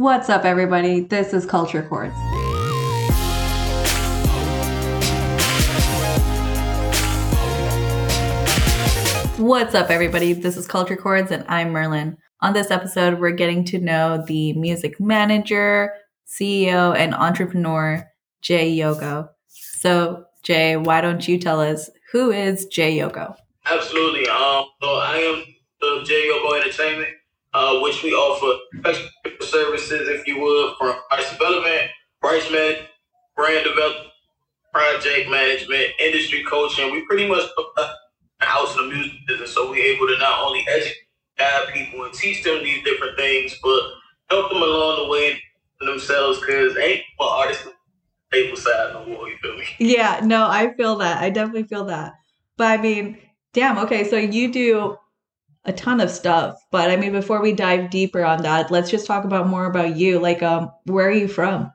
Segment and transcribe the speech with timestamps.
[0.00, 1.00] What's up, everybody?
[1.00, 2.14] This is Culture Chords.
[9.36, 10.32] What's up, everybody?
[10.32, 12.16] This is Culture Chords, and I'm Merlin.
[12.40, 15.92] On this episode, we're getting to know the music manager,
[16.26, 18.08] CEO, and entrepreneur,
[18.40, 19.28] Jai Yoko.
[19.48, 23.36] So, Jai, why don't you tell us who is Jai Yoko?
[23.66, 24.26] Absolutely.
[24.28, 25.44] Um, so I am
[25.82, 27.16] the Jai Yoko Entertainment
[27.52, 28.58] uh, which we offer
[29.40, 31.90] services, if you would, from price development,
[32.20, 32.76] price man,
[33.36, 34.08] brand development,
[34.72, 36.92] project management, industry coaching.
[36.92, 37.48] We pretty much
[38.38, 40.96] house the music business, so we're able to not only educate
[41.72, 43.80] people and teach them these different things, but
[44.28, 45.40] help them along the way
[45.80, 47.66] themselves because ain't what artists
[48.32, 49.64] table side no more, you feel me?
[49.78, 51.22] Yeah, no, I feel that.
[51.22, 52.12] I definitely feel that.
[52.56, 53.18] But I mean,
[53.52, 54.96] damn, okay, so you do
[55.64, 56.58] a ton of stuff.
[56.70, 59.96] But I mean, before we dive deeper on that, let's just talk about more about
[59.96, 60.18] you.
[60.18, 61.72] Like, um, where are you from?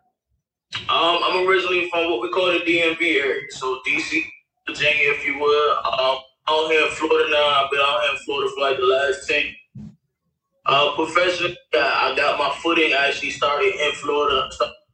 [0.90, 4.22] Um, I'm originally from what we call the DMV area, so DC,
[4.68, 5.78] Virginia, if you would.
[5.86, 7.48] Um, out here in Florida now.
[7.48, 9.56] I've been out here in Florida for like the last ten.
[10.66, 12.94] Uh, professionally, I got my footing.
[12.94, 14.50] Actually started in Florida,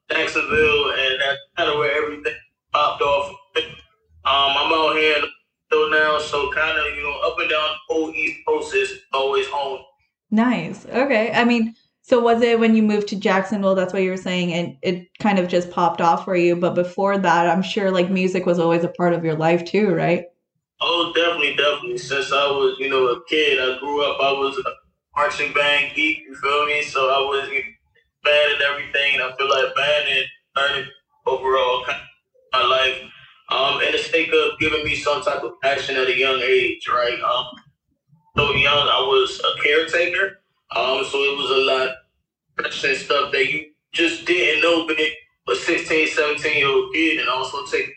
[0.10, 2.34] Jacksonville, and that's kind of where everything
[2.74, 3.36] popped off.
[3.58, 5.24] Um, I'm out here in
[5.72, 9.00] so now, so kind of you know up and down the whole East Coast is
[9.14, 9.80] always home.
[10.32, 10.86] Nice.
[10.86, 11.32] Okay.
[11.34, 13.76] I mean, so was it when you moved to Jacksonville?
[13.76, 16.56] That's what you were saying, and it kind of just popped off for you.
[16.56, 19.94] But before that, I'm sure like music was always a part of your life too,
[19.94, 20.26] right?
[20.82, 22.00] Oh, definitely, definitely.
[22.00, 24.18] Since I was, you know, a kid, I grew up.
[24.20, 24.70] I was a
[25.16, 26.20] marching band geek.
[26.20, 26.82] You feel me?
[26.82, 27.50] So I was
[28.24, 29.22] band at everything.
[29.22, 30.90] I feel like band and learning
[31.28, 32.08] overall kind of
[32.54, 33.02] my life
[33.50, 36.88] um, in the sake of giving me some type of passion at a young age,
[36.88, 37.20] right?
[37.22, 37.46] Um,
[38.36, 40.40] so young, I was a caretaker.
[40.76, 41.90] Um, so it was a lot
[42.66, 45.14] of stuff that you just didn't know being
[45.50, 47.90] a 16, 17 year old kid and also take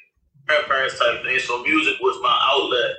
[0.46, 1.38] grandparents type thing.
[1.38, 2.96] So music was my outlet.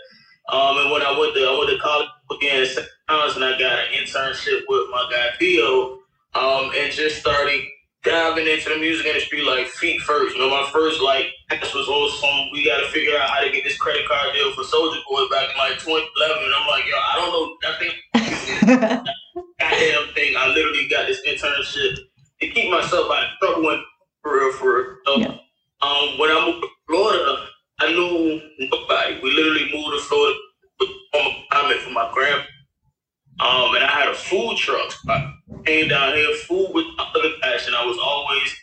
[0.50, 2.66] Um, and when I went to I went to college again
[3.07, 6.00] and I got an internship with my guy Theo,
[6.35, 7.62] um, and just started
[8.06, 10.36] diving into the music industry like feet first.
[10.36, 12.52] You know, my first like this was awesome.
[12.54, 15.28] We got to figure out how to get this credit card deal for Soulja Boy
[15.32, 16.44] back in like 2011.
[16.44, 19.06] And I'm like, yo, I don't know nothing.
[19.60, 20.36] goddamn thing.
[20.38, 21.98] I literally got this internship
[22.42, 23.84] to keep myself out of trouble
[24.22, 24.96] for real, for real.
[25.06, 25.28] So, yeah.
[25.82, 27.48] um, when I moved to Florida,
[27.80, 29.20] I knew nobody.
[29.22, 30.38] We literally moved to Florida
[30.80, 32.46] with a comment from my grandpa.
[33.40, 34.94] Um, and I had a food truck.
[35.10, 35.34] I
[35.66, 37.74] came down here, full with other passion.
[37.76, 38.56] I was always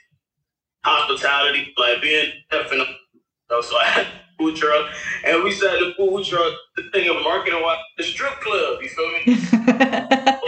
[0.85, 2.67] hospitality, like being and
[3.63, 4.91] so I had a food truck,
[5.25, 8.79] and we sat the food truck, the thing of marketing wise, the strip club.
[8.83, 9.37] You feel me?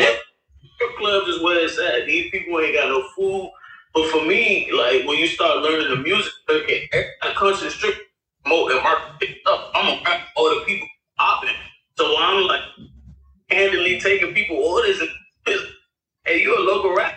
[0.74, 2.06] strip club is where it's at.
[2.06, 3.50] These people ain't got no food.
[3.94, 6.88] But for me, like when you start learning the music, okay,
[7.22, 7.94] I country strip
[8.46, 11.54] mode and market up, I'm gonna all the people popping.
[11.96, 12.62] So I'm like
[13.50, 15.10] handily taking people orders and
[16.26, 17.14] hey, you a local rap?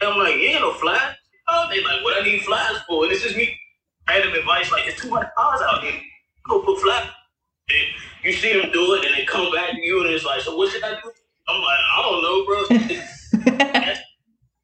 [0.00, 1.16] I'm like, yeah, no flash.
[1.48, 3.04] Oh, they like, what I need flash for?
[3.04, 3.56] And it's just me
[4.08, 6.00] random advice, like, it's too much cars out here.
[6.48, 7.10] Go put flash.
[7.68, 7.78] And
[8.22, 10.56] you see them do it, and they come back to you, and it's like, so
[10.56, 11.10] what should I do?
[11.48, 12.64] I'm like, I don't know, bro.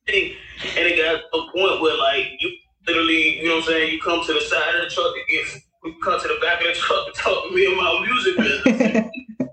[0.07, 2.51] and it got a point where, like, you
[2.87, 5.21] literally, you know what I'm saying, you come to the side of the truck to
[5.29, 8.37] get, you come to the back of the truck to talk to me about music
[8.37, 9.11] business.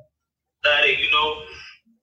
[0.63, 1.44] Started, you know,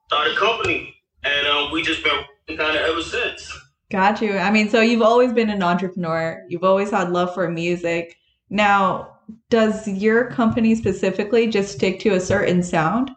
[0.06, 0.93] start a company,
[1.24, 3.52] and um, we just been kind of ever since.
[3.90, 4.38] Got you.
[4.38, 6.44] I mean, so you've always been an entrepreneur.
[6.48, 8.16] You've always had love for music.
[8.50, 9.18] Now,
[9.50, 13.10] does your company specifically just stick to a certain sound?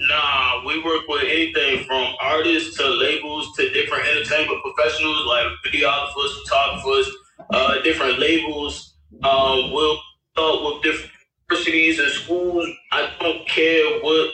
[0.00, 6.44] Nah, we work with anything from artists to labels to different entertainment professionals like videographers,
[6.44, 7.10] photographers,
[7.50, 8.94] uh, different labels.
[9.24, 9.98] Um, we'll
[10.36, 11.10] talk with different
[11.50, 12.68] universities and schools.
[12.92, 14.30] I don't care what,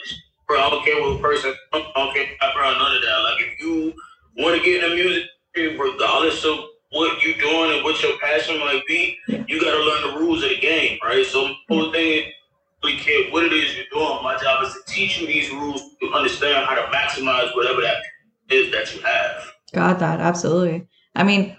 [0.47, 3.19] bro, I don't care what person, I don't care background, none of that.
[3.23, 3.93] Like, if you
[4.37, 5.23] want to get in the music
[5.55, 6.57] regardless of
[6.91, 10.43] what you're doing and what your passion might be, you got to learn the rules
[10.43, 11.25] of the game, right?
[11.25, 12.31] So, the whole thing
[12.85, 14.23] really care what it is you're doing.
[14.23, 17.97] My job is to teach you these rules to understand how to maximize whatever that
[18.49, 19.51] is that you have.
[19.73, 20.19] Got that.
[20.19, 20.87] Absolutely.
[21.15, 21.57] I mean,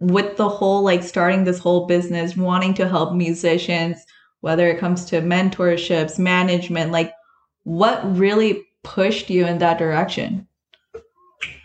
[0.00, 4.04] with the whole like starting this whole business, wanting to help musicians,
[4.40, 7.12] whether it comes to mentorships, management, like
[7.64, 10.46] what really pushed you in that direction?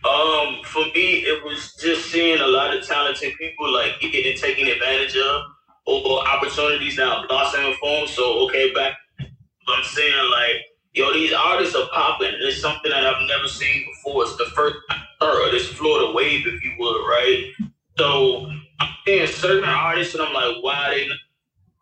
[0.05, 4.67] Um, for me, it was just seeing a lot of talented people like getting taken
[4.67, 5.41] advantage of,
[5.85, 8.07] or, opportunities now blossoming for them.
[8.07, 12.31] So okay, back, I'm saying like, yo, these artists are popping.
[12.39, 14.23] It's something that I've never seen before.
[14.23, 14.77] It's the first
[15.21, 17.51] or this Florida wave, if you would, right?
[17.97, 18.49] So
[18.79, 21.09] I'm seeing certain artists, and I'm like, why they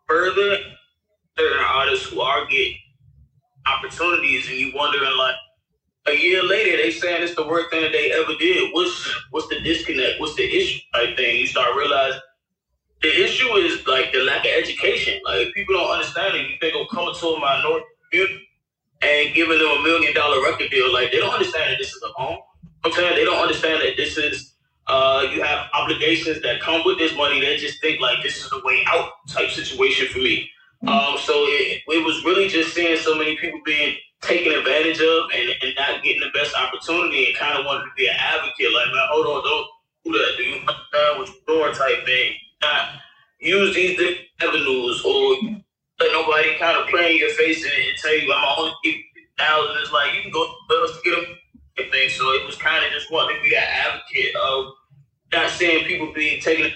[0.08, 0.58] further?
[1.38, 2.74] Certain artists who are getting
[3.76, 5.36] opportunities, and you wondering like,
[6.06, 8.72] a year later, they saying it's the worst thing that they ever did.
[8.72, 10.20] What's what's the disconnect?
[10.20, 10.80] What's the issue?
[10.94, 11.36] Type thing.
[11.40, 12.20] You start realizing
[13.02, 15.20] the issue is like the lack of education.
[15.24, 16.48] Like people don't understand it.
[16.50, 18.48] You think of coming to a minority
[19.02, 22.02] and giving them a million dollar record deal, like they don't understand that this is
[22.02, 22.38] a home.
[22.90, 24.54] Saying they don't understand that this is
[24.86, 27.38] uh, you have obligations that come with this money.
[27.38, 30.48] They just think like this is the way out type situation for me.
[30.84, 30.88] Mm-hmm.
[30.88, 35.30] Um, so it, it was really just seeing so many people being taken advantage of
[35.34, 38.72] and, and not getting the best opportunity and kind of wanted to be an advocate.
[38.72, 39.66] Like, man, hold on, don't
[40.04, 40.34] do that.
[40.36, 42.34] Do you understand what you're doing type thing?
[42.62, 42.88] Not
[43.40, 45.34] use these different avenues or
[46.00, 48.94] let nobody kind of play in your face and, and tell you I'm only you
[49.38, 49.76] thousand.
[49.80, 51.36] It's like you can go to get them
[51.90, 52.10] thing.
[52.10, 54.74] So it was kind of just wanting to be an advocate of
[55.32, 56.72] not seeing people being taken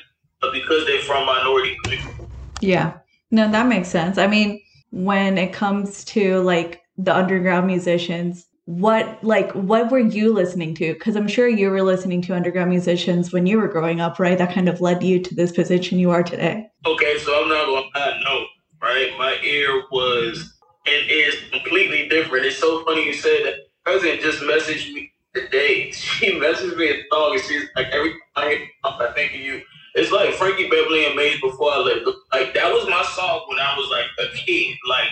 [0.52, 2.26] because they're from minority communities.
[2.60, 2.98] Yeah.
[3.32, 4.18] No, that makes sense.
[4.18, 10.32] I mean, when it comes to like the underground musicians, what like what were you
[10.32, 10.92] listening to?
[10.92, 14.38] Because I'm sure you were listening to underground musicians when you were growing up, right?
[14.38, 16.68] That kind of led you to this position you are today.
[16.86, 18.44] Okay, so I'm not gonna lie, no,
[18.80, 19.10] right?
[19.18, 20.52] My ear was
[20.86, 22.44] and is completely different.
[22.44, 23.54] It's so funny you said that.
[23.84, 25.90] President just messaged me today.
[25.92, 29.60] She messaged me a song and she's like, every time I think of you.
[29.94, 32.06] It's like Frankie Beverly and Maze before I left.
[32.32, 34.76] Like that was my song when I was like a kid.
[34.88, 35.08] Like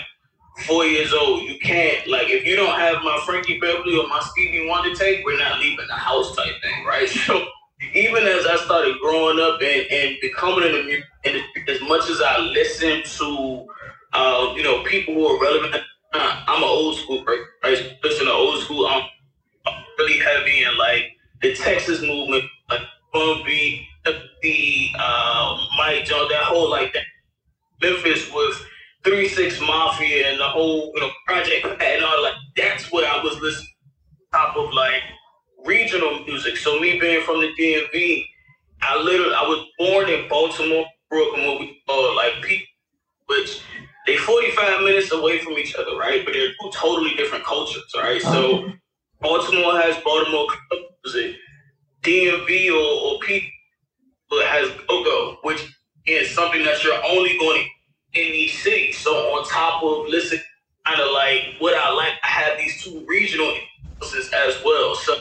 [0.66, 1.42] four years old.
[1.42, 5.24] You can't like if you don't have my Frankie Beverly or my Stevie Wonder tape,
[5.24, 7.08] we're not leaving the house type thing, right?
[7.26, 7.46] So
[7.94, 12.20] even as I started growing up and, and becoming in the and as much as
[12.20, 13.66] I listen to
[14.12, 17.24] uh, you know people who are relevant, uh, I'm an old school.
[17.24, 17.96] Right?
[18.02, 18.86] Listen to old school.
[18.86, 19.02] I'm,
[19.98, 22.80] really heavy in like the Texas movement, like
[23.12, 27.04] Bumpy, the uh, Mike Jones, that whole like that
[27.82, 28.62] Memphis was
[29.04, 33.22] Three Six Mafia and the whole you know project and all like that's what I
[33.22, 33.66] was listening
[34.32, 35.02] top of like
[35.64, 36.56] regional music.
[36.56, 38.24] So me being from the DMV,
[38.82, 42.66] I literally I was born in Baltimore, Brooklyn, what we call like people,
[43.26, 43.60] which
[44.06, 46.24] they 45 minutes away from each other, right?
[46.24, 48.22] But they're two totally different cultures, right?
[48.22, 48.70] So
[49.20, 50.46] Baltimore has Baltimore
[51.04, 51.36] music,
[52.02, 53.50] DMV or, or people
[54.30, 55.74] has go-go, which
[56.06, 57.68] is something that you're only going
[58.14, 58.98] in these cities.
[58.98, 60.42] So on top of listening,
[60.86, 63.54] kind of like what I like, I have these two regional
[64.00, 64.94] influences as well.
[64.94, 65.16] So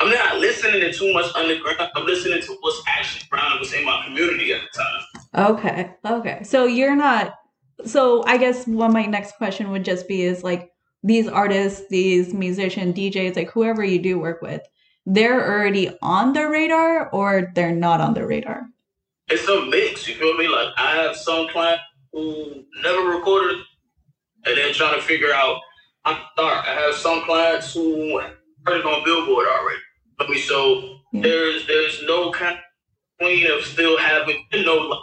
[0.00, 1.90] I'm not listening to too much underground.
[1.94, 5.54] I'm listening to what's actually around what's in my community at the time.
[5.54, 5.90] Okay.
[6.04, 6.42] Okay.
[6.42, 7.34] So you're not.
[7.84, 10.70] So I guess what my next question would just be is like
[11.02, 14.62] these artists, these musicians, DJs, like whoever you do work with,
[15.06, 18.66] they're already on the radar or they're not on the radar.
[19.28, 20.08] It's a mix.
[20.08, 20.48] You feel me?
[20.48, 23.58] Like I have some clients who never recorded
[24.46, 25.60] and then trying to figure out
[26.04, 26.66] I'm start.
[26.66, 28.20] I have some clients who
[28.66, 29.80] heard it on Billboard already.
[30.20, 31.22] I mean, so yeah.
[31.22, 32.62] there's there's no kind of
[33.18, 35.00] queen of still having you know like,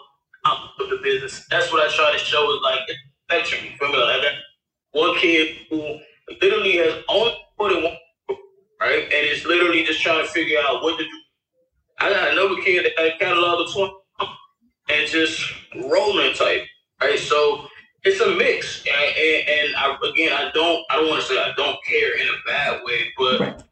[0.79, 1.45] of the business.
[1.49, 2.79] That's what I try to show is like
[3.29, 3.65] spectrum.
[3.65, 3.97] You feel me?
[3.97, 4.33] Like I got
[4.91, 5.99] one kid who
[6.39, 7.97] literally has only put in one
[8.87, 11.21] right, and it's literally just trying to figure out what to do.
[11.99, 13.93] I got another kid that had catalog of twenty
[14.89, 15.53] and just
[15.89, 16.63] rolling type
[17.01, 17.19] right?
[17.19, 17.67] So
[18.03, 21.37] it's a mix, and, and, and I, again, I don't, I don't want to say
[21.37, 23.63] I don't care in a bad way, but right.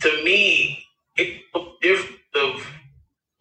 [0.00, 0.84] to me,
[1.16, 1.42] it,
[1.82, 2.60] if the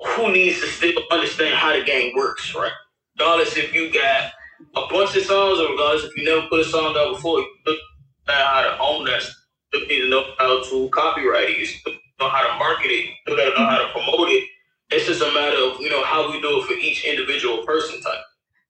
[0.06, 2.72] who needs to still understand how the game works, right?
[3.18, 4.32] Regardless if you got
[4.76, 7.48] a bunch of songs, or regardless if you never put a song out before, you
[7.66, 9.24] know how to own that.
[9.74, 11.70] You need to know how to copyright it.
[11.86, 13.10] You know how to market it.
[13.28, 14.48] You got to know how to promote it.
[14.92, 18.00] It's just a matter of you know how we do it for each individual person
[18.02, 18.22] type.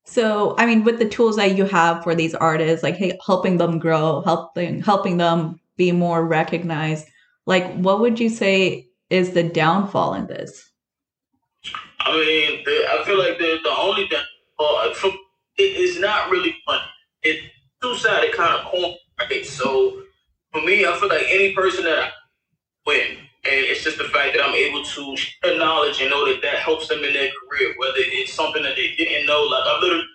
[0.05, 3.57] So, I mean, with the tools that you have for these artists, like hey, helping
[3.57, 7.07] them grow, helping helping them be more recognized,
[7.45, 10.71] like what would you say is the downfall in this?
[11.99, 15.17] I mean, the, I feel like the the only downfall uh, from
[15.57, 16.81] it is not really fun.
[17.23, 17.41] It's
[17.81, 19.45] two sided kind of coin, right?
[19.45, 20.03] So
[20.53, 22.11] for me, I feel like any person that I
[22.85, 26.41] win, and it's just the fact that I'm able to share knowledge and know that
[26.43, 29.41] that helps them in their career, whether it's something that they didn't know.
[29.43, 30.05] Like I literally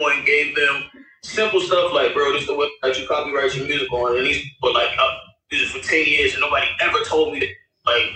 [0.00, 0.84] point gave them
[1.22, 4.16] simple stuff like, bro, this is the way that you copyright your music on.
[4.16, 5.18] And these people like, I've
[5.50, 7.48] used it for 10 years and nobody ever told me that.
[7.86, 8.10] Like,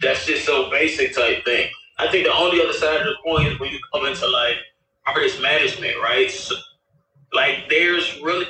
[0.00, 1.70] that's just so basic type thing.
[1.98, 4.56] I think the only other side of the coin is when you come into like
[5.06, 6.30] artist management, right?
[6.30, 6.54] So,
[7.32, 8.46] like, there's really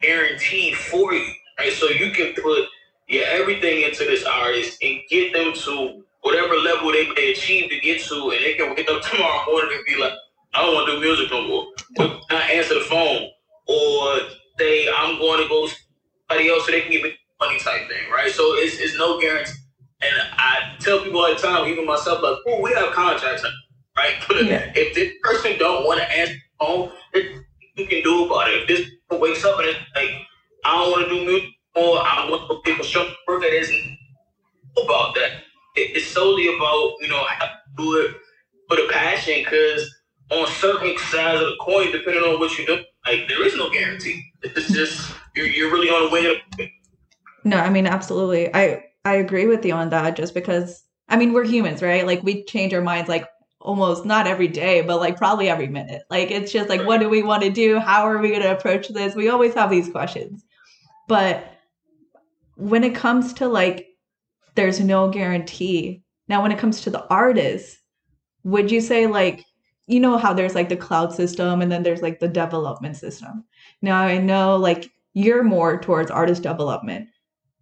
[0.00, 1.72] guaranteed for you, right?
[1.72, 2.66] So you can put
[3.08, 7.78] yeah, everything into this artist and get them to whatever level they may achieve to
[7.80, 10.12] get to, and they can wake up tomorrow morning and be like,
[10.54, 11.66] I don't want to do music no more.
[11.96, 13.28] But not answer the phone
[13.66, 14.18] or
[14.58, 15.68] say I'm going to go
[16.28, 18.30] somebody else so they can get me money type thing, right?
[18.30, 19.52] So it's, it's no guarantee.
[20.00, 23.44] And I tell people all the time, even myself, like, oh, we have contracts,
[23.96, 24.14] right?
[24.28, 24.72] But yeah.
[24.74, 26.90] if this person don't want to answer the phone,
[27.76, 28.62] you can do about it.
[28.62, 30.10] If this wakes up and it's like,
[30.64, 33.98] I don't want to do music or I want to be construction work that isn't
[34.82, 35.30] about that.
[35.76, 38.16] It's solely about, you know, how to do it
[38.68, 39.92] for the passion because
[40.30, 43.70] on certain sides of the coin, depending on what you do, like there is no
[43.70, 44.24] guarantee.
[44.42, 46.70] It's just you're, you're really on the way.
[47.44, 48.54] No, I mean absolutely.
[48.54, 50.16] I I agree with you on that.
[50.16, 52.06] Just because I mean we're humans, right?
[52.06, 53.28] Like we change our minds like
[53.60, 56.02] almost not every day, but like probably every minute.
[56.08, 57.78] Like it's just like what do we want to do?
[57.80, 59.14] How are we going to approach this?
[59.14, 60.44] We always have these questions.
[61.08, 61.50] But
[62.56, 63.88] when it comes to like
[64.54, 66.02] there's no guarantee.
[66.28, 67.78] Now when it comes to the artist,
[68.44, 69.44] would you say like
[69.86, 73.44] you know how there's like the cloud system and then there's like the development system.
[73.82, 77.08] Now I know like you're more towards artist development.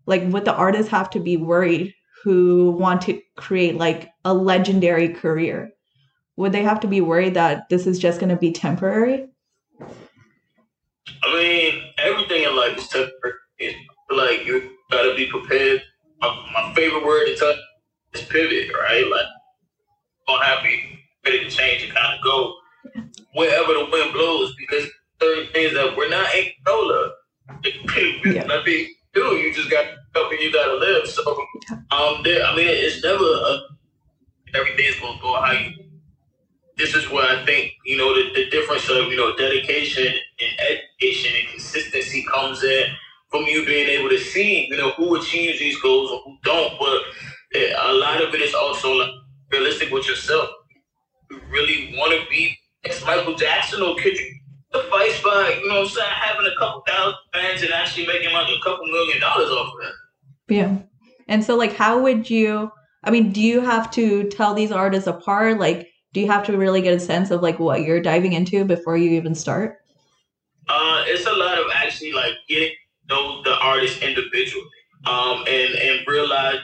[0.07, 5.09] Like would the artists have to be worried who want to create like a legendary
[5.09, 5.73] career?
[6.37, 9.29] Would they have to be worried that this is just going to be temporary?
[11.23, 13.35] I mean, everything in life is temporary.
[14.11, 15.83] Like you gotta be prepared.
[16.21, 17.57] My, my favorite word to touch
[18.15, 19.05] is pivot, right?
[19.11, 19.27] Like,
[20.29, 22.55] I'm happy ready to change and kind of go
[23.35, 24.89] wherever the wind blows because
[25.21, 27.13] certain things that we're not in control of.
[28.25, 28.45] yeah.
[28.45, 29.37] Nothing do.
[29.37, 31.07] You just got to and you got to live.
[31.09, 31.23] So,
[31.91, 33.61] um, there, I mean, it's never a,
[34.55, 35.82] everything's gonna go how you.
[36.77, 40.79] This is where I think you know the, the difference of you know dedication and
[40.79, 42.87] education and consistency comes in
[43.31, 46.79] from you being able to see you know who achieves these goals and who don't.
[46.79, 47.03] But
[47.55, 50.49] a lot of it is also realistic with yourself
[51.31, 54.35] You really want to be as Michael Jackson, or could you
[54.73, 58.49] suffice by, you know I'm saying, having a couple thousand fans and actually making like
[58.49, 60.55] a couple million dollars off of that?
[60.55, 60.79] Yeah.
[61.29, 62.71] And so, like, how would you?
[63.05, 65.59] I mean, do you have to tell these artists apart?
[65.59, 68.65] Like, do you have to really get a sense of like what you're diving into
[68.65, 69.79] before you even start?
[70.69, 72.75] Uh, it's a lot of actually like getting
[73.09, 74.65] know the artist individually,
[75.07, 76.59] um, and and realize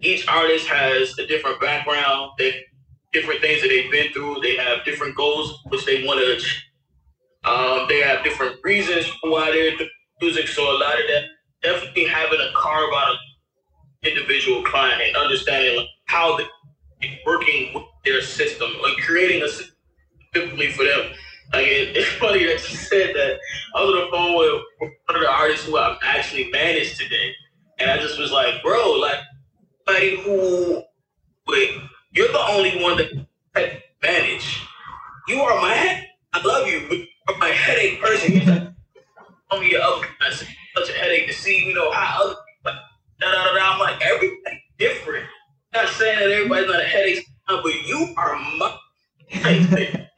[0.00, 2.32] each artist has a different background.
[2.38, 2.64] They
[3.12, 4.40] different things that they've been through.
[4.42, 6.62] They have different goals which they want to achieve.
[7.44, 10.48] Um, they have different reasons why they're doing music.
[10.48, 11.24] So a lot of that
[11.62, 13.16] definitely having a carve out
[14.02, 16.46] an individual client and understanding like, how they're
[17.26, 19.74] working with their system like creating a system
[20.28, 21.12] specifically for them.
[21.52, 23.38] Like it, it's funny that you said that.
[23.74, 27.32] I was on the phone with one of the artists who I've actually managed today,
[27.78, 29.18] and I just was like, bro, like,
[29.86, 30.82] somebody who
[31.46, 31.68] would
[32.12, 32.98] you're the only one
[33.54, 34.62] that manage.
[35.28, 36.06] You are my head.
[36.32, 38.34] I love you, but you're my headache person.
[38.34, 40.44] You like, me your other guys.
[40.76, 42.80] Such a headache to see, you know, how other people,
[43.20, 43.72] da da da da.
[43.72, 44.20] I'm like, not
[46.02, 48.76] saying that everybody's not a headache, but you are my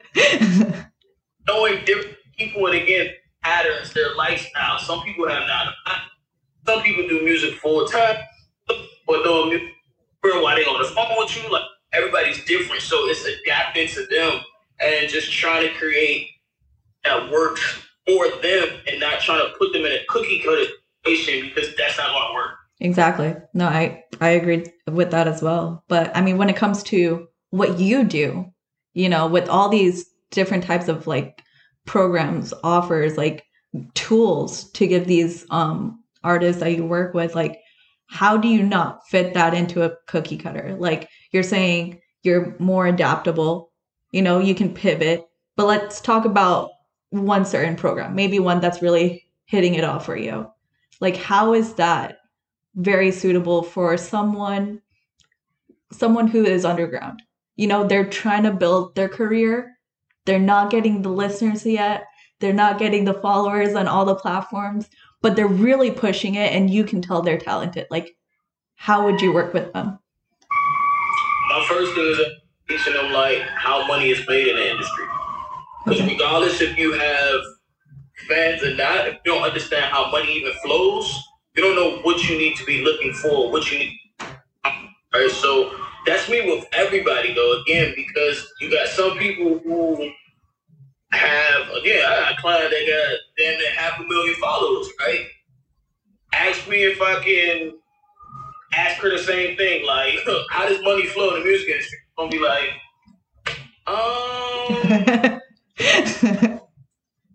[1.47, 3.09] Knowing different people and again,
[3.43, 4.79] patterns, their lifestyle.
[4.79, 5.73] Some people have not.
[6.65, 8.17] Some people do music full time,
[8.67, 9.61] but music
[10.41, 11.61] while they on the phone with you, like
[11.93, 14.41] everybody's different, so it's adapting to them
[14.81, 16.29] and just trying to create
[17.03, 17.61] that works
[18.07, 20.65] for them and not trying to put them in a cookie cutter
[21.03, 22.57] situation because that's not going to work.
[22.79, 23.35] Exactly.
[23.53, 25.83] No, I I agree with that as well.
[25.87, 28.45] But I mean, when it comes to what you do,
[28.93, 31.41] you know, with all these different types of like
[31.85, 33.43] programs, offers, like
[33.93, 37.59] tools to give these um artists that you work with, like
[38.07, 40.75] how do you not fit that into a cookie cutter?
[40.77, 43.71] Like you're saying you're more adaptable,
[44.11, 45.25] you know, you can pivot.
[45.55, 46.71] But let's talk about
[47.11, 50.47] one certain program, maybe one that's really hitting it off for you.
[50.99, 52.17] Like how is that
[52.75, 54.81] very suitable for someone
[55.91, 57.21] someone who is underground?
[57.55, 59.77] You know, they're trying to build their career.
[60.25, 62.05] They're not getting the listeners yet.
[62.39, 64.89] They're not getting the followers on all the platforms
[65.25, 67.87] but they're really pushing it and you can tell they're talented.
[67.89, 68.15] Like,
[68.75, 69.97] how would you work with them?
[71.49, 72.19] My first thing is
[72.67, 75.05] teaching them like how money is made in the industry.
[75.83, 76.13] Because okay.
[76.13, 77.39] regardless if you have
[78.27, 81.11] fans or not, if you don't understand how money even flows,
[81.55, 83.97] you don't know what you need to be looking for, what you need.
[84.19, 84.33] All
[85.13, 85.71] right, so
[86.05, 87.61] that's me with everybody though.
[87.61, 90.11] Again, because you got some people who
[91.11, 95.25] have again, I got a client that got damn near half a million followers, right?
[96.33, 97.71] Ask me if I can
[98.73, 100.19] ask her the same thing, like,
[100.49, 101.99] how does money flow in the music industry?
[102.17, 102.71] I'm gonna be like,
[103.87, 105.39] um,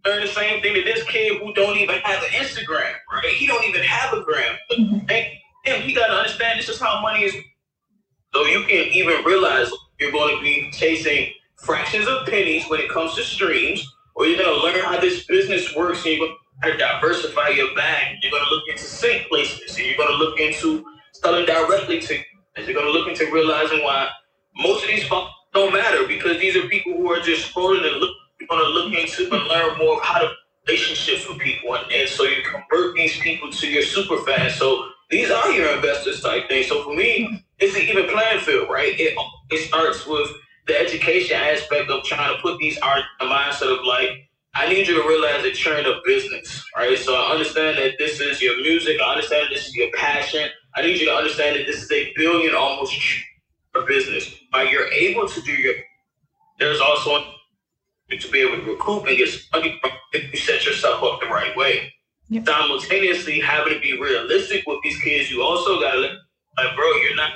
[0.05, 3.33] learn the same thing to this kid who don't even have an Instagram, right?
[3.35, 4.57] He don't even have a gram.
[4.73, 5.11] Mm-hmm.
[5.11, 5.27] And
[5.65, 7.35] him, he gotta understand this is how money is.
[8.33, 12.89] So you can even realize you're going to be chasing fractions of pennies when it
[12.89, 16.29] comes to streams, or you're gonna learn how this business works and you're
[16.63, 18.17] gonna diversify your bag.
[18.23, 22.19] You're gonna look into sync placements and you're gonna look into selling directly to
[22.57, 24.09] and you're gonna look into realizing why
[24.57, 25.09] most of these
[25.53, 28.15] don't matter because these are people who are just scrolling and look
[28.51, 30.31] you're gonna look into and learn more of how to
[30.67, 34.55] relationships with people and, and so you convert these people to your super fans.
[34.55, 36.65] So these are your investors type thing.
[36.65, 38.99] So for me, it's an even playing field, right?
[38.99, 39.17] It
[39.51, 40.31] it starts with
[40.67, 44.11] the education aspect of trying to put these art mindset of like,
[44.55, 46.99] I need you to realize that you're in a business, right?
[46.99, 49.01] So I understand that this is your music.
[49.01, 50.49] I understand this is your passion.
[50.77, 52.95] I need you to understand that this is a billion almost
[53.75, 54.35] a business.
[54.53, 55.75] But you're able to do your,
[56.59, 57.25] there's also
[58.19, 59.29] to be able to recoup and get
[60.13, 61.93] if you set yourself up the right way.
[62.29, 62.47] Yep.
[62.47, 67.17] Simultaneously, having to be realistic with these kids, you also got to like, bro, you're
[67.17, 67.33] not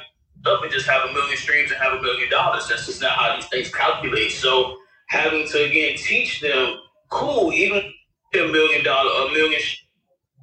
[0.47, 2.69] up and just have a million streams and have a million dollars.
[2.69, 4.33] That's just not how these things calculate.
[4.33, 4.77] So
[5.09, 6.77] having to again teach them,
[7.11, 7.93] cool, even
[8.35, 9.61] a million dollar, a million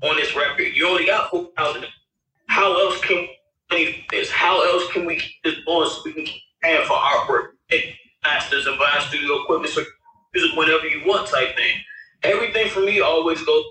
[0.04, 1.86] on this record, you only got four thousand.
[2.48, 3.28] How else can
[3.70, 4.30] we this?
[4.32, 7.52] How else can we keep this on so we can keep paying for artwork,
[8.24, 9.84] masters, and buying studio equipment, so
[10.34, 11.76] music whenever you want type thing.
[12.24, 13.64] Everything for me always goes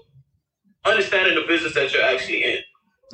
[0.84, 2.58] understanding the business that you're actually in.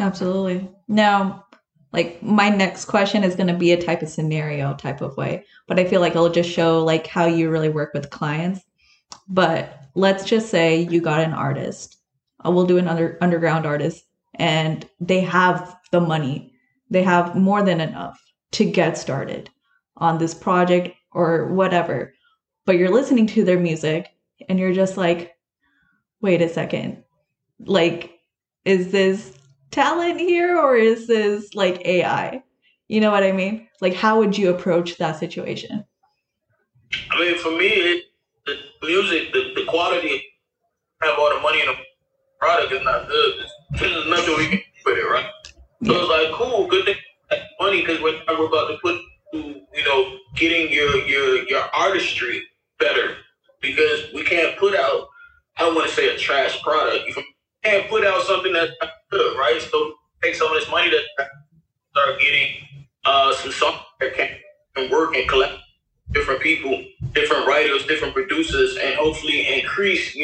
[0.01, 0.69] Absolutely.
[0.89, 1.45] Now,
[1.93, 5.45] like my next question is going to be a type of scenario type of way,
[5.67, 8.61] but I feel like it'll just show like how you really work with clients.
[9.29, 11.97] But let's just say you got an artist.
[12.45, 16.53] Uh, we'll do an under, underground artist and they have the money.
[16.91, 18.21] They have more than enough
[18.53, 19.51] to get started
[19.97, 22.13] on this project or whatever.
[22.67, 24.11] But you're listening to their music
[24.49, 25.35] and you're just like,
[26.21, 27.05] wait a second
[27.61, 28.19] like
[28.65, 29.39] is this
[29.71, 32.43] talent here or is this like AI?
[32.89, 33.69] You know what I mean?
[33.81, 35.85] Like how would you approach that situation?
[37.11, 38.05] I mean, for me, it,
[38.47, 40.23] the music, the, the quality,
[41.03, 41.75] have all the money in the
[42.41, 43.35] product is not good.
[43.73, 45.27] There's nothing we can do with it, right?
[45.85, 45.99] So yeah.
[45.99, 46.97] it's like, cool, good thing,
[47.61, 49.01] money, because we're, we're about to put,
[49.33, 49.39] to
[49.75, 52.41] you know, getting your your your artistry
[52.79, 53.17] better,
[53.61, 55.09] because we can't put out,
[55.57, 57.07] I don't want to say a trash product.
[57.09, 57.23] You
[57.65, 58.73] can't put out something that's
[59.11, 59.61] good, right?
[59.61, 61.29] So take some of this money that
[61.91, 62.57] start getting
[63.05, 65.55] uh, some songs that can work and collect
[66.13, 70.15] different people, different writers, different producers, and hopefully increase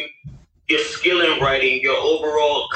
[0.69, 2.69] your skill in writing, your overall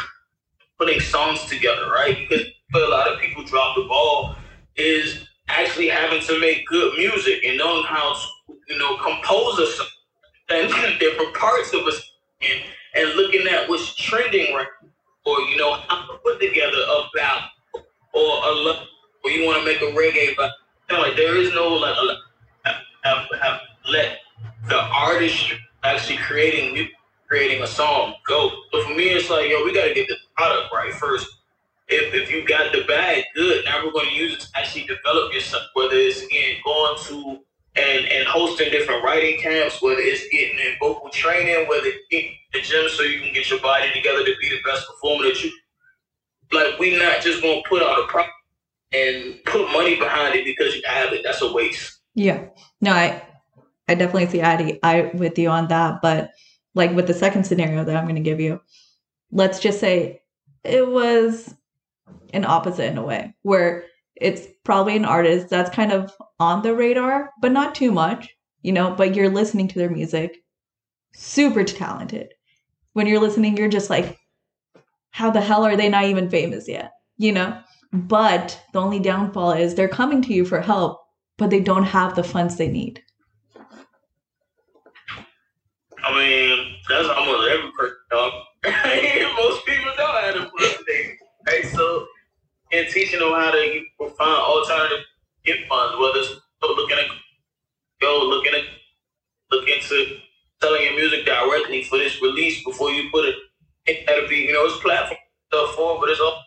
[0.78, 2.26] putting songs together, right?
[2.28, 4.36] Because a lot of people drop the ball
[4.76, 8.20] is actually having to make good music and knowing how to,
[8.68, 9.86] you know, compose a song
[10.48, 12.02] and different parts of a song
[12.94, 14.66] and looking at what's trending right
[15.24, 17.44] or you know how to put together a ballad
[18.12, 18.86] or a love
[19.24, 20.50] or you want to make a reggae but
[20.90, 21.96] like there is no like
[23.04, 24.18] have, have let
[24.68, 25.52] the artist
[25.84, 26.88] actually creating
[27.28, 28.50] creating a song go.
[28.72, 31.28] So for me it's like yo we gotta get the product right first.
[31.88, 33.64] If, if you got the bag, good.
[33.64, 37.38] Now we're going to use it to actually develop yourself, whether it's again going to
[37.96, 42.24] and and hosting different writing camps, whether it's getting in vocal training, whether it's in
[42.52, 45.42] the gym so you can get your body together to be the best performer that
[45.42, 45.50] you
[46.52, 48.32] like we not just gonna put out a product
[48.92, 51.22] and put money behind it because you have it.
[51.24, 52.00] That's a waste.
[52.14, 52.46] Yeah.
[52.80, 53.22] No, I
[53.88, 56.00] I definitely see Adi I with you on that.
[56.02, 56.30] But
[56.74, 58.60] like with the second scenario that I'm gonna give you,
[59.30, 60.22] let's just say
[60.64, 61.54] it was
[62.32, 63.84] an opposite in a way where
[64.16, 68.28] it's probably an artist that's kind of on the radar, but not too much,
[68.62, 70.38] you know, but you're listening to their music,
[71.14, 72.32] super talented.
[72.94, 74.18] When you're listening, you're just like,
[75.10, 76.92] how the hell are they not even famous yet?
[77.18, 77.60] You know?
[77.92, 81.00] But the only downfall is they're coming to you for help,
[81.38, 83.02] but they don't have the funds they need.
[86.02, 87.96] I mean, that's almost every person.
[89.36, 90.78] Most people don't have the funds.
[91.46, 91.66] Right?
[91.66, 92.06] So
[92.72, 93.84] and teaching them how to
[94.16, 95.04] find alternative
[95.44, 97.06] gift funds, whether it's looking at
[98.00, 98.64] go looking at
[99.50, 100.18] look into
[100.60, 103.36] selling your music directly for this release before you put it.
[104.06, 106.42] Gotta be, you know, it's platform stuff for, but it's all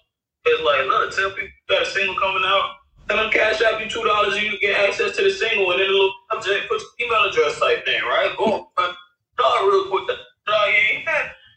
[0.45, 2.75] it's like, look, tell people got a single coming out.
[3.07, 5.79] Tell them cash out you two dollars and you get access to the single and
[5.79, 8.35] then a little subject, put your email address type thing, right?
[8.37, 8.67] Boom.
[8.75, 10.07] Start real quick.
[10.07, 11.05] Dog, you ain't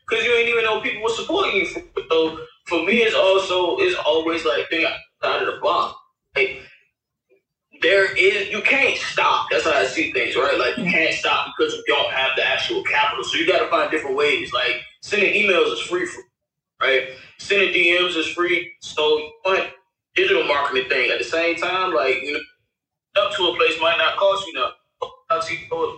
[0.09, 1.67] because you ain't even know people were supporting you.
[1.67, 4.89] So for me, it's also it's always like think
[5.23, 5.95] out of the box.
[6.35, 6.61] Like
[7.83, 9.49] there is you can't stop.
[9.51, 10.59] That's how I see things, right?
[10.59, 13.25] Like you can't stop because you don't have the actual capital.
[13.25, 14.53] So you got to find different ways.
[14.53, 16.23] Like sending emails is free for,
[16.81, 17.09] right?
[17.39, 18.73] Sending DMs is free.
[18.81, 19.75] So but
[20.15, 23.99] digital marketing thing at the same time, like you know, up to a place might
[23.99, 24.77] not cost you nothing.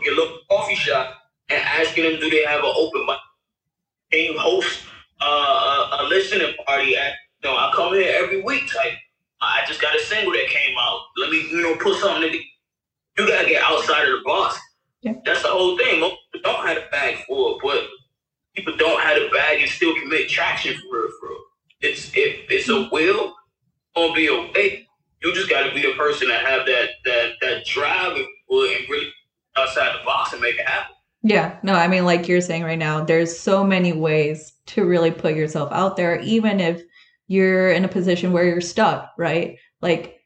[0.05, 1.15] Your little coffee shop
[1.51, 3.17] and asking them, do they have an open mic?
[4.13, 4.85] Can you host
[5.25, 7.15] uh, a, a listening party at?
[7.43, 8.93] You know, I come here every week type.
[9.41, 11.01] I just got a single that came out.
[11.19, 12.43] Let me, you know, put something in the
[13.19, 14.59] you gotta get outside of the box.
[15.03, 15.15] Yeah.
[15.25, 16.01] That's the whole thing.
[16.01, 17.85] Most people don't have a bag for it, but
[18.55, 21.13] people don't have a bag and still can make traction for it.
[21.21, 21.39] For it.
[21.81, 23.35] It's if it's a will,
[23.95, 24.89] gonna be a way.
[25.23, 29.13] You just gotta be the person that have that that that drive and really
[29.57, 30.94] outside the box and make it happen.
[31.27, 35.11] Yeah, no, I mean, like you're saying right now, there's so many ways to really
[35.11, 36.83] put yourself out there, even if
[37.29, 39.59] you're in a position where you're stuck, right?
[39.81, 40.21] Like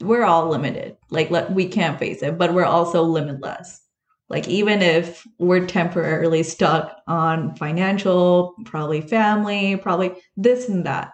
[0.00, 0.96] we're all limited.
[1.10, 3.80] Like let, we can't face it, but we're also limitless.
[4.28, 11.12] Like even if we're temporarily stuck on financial, probably family, probably this and that,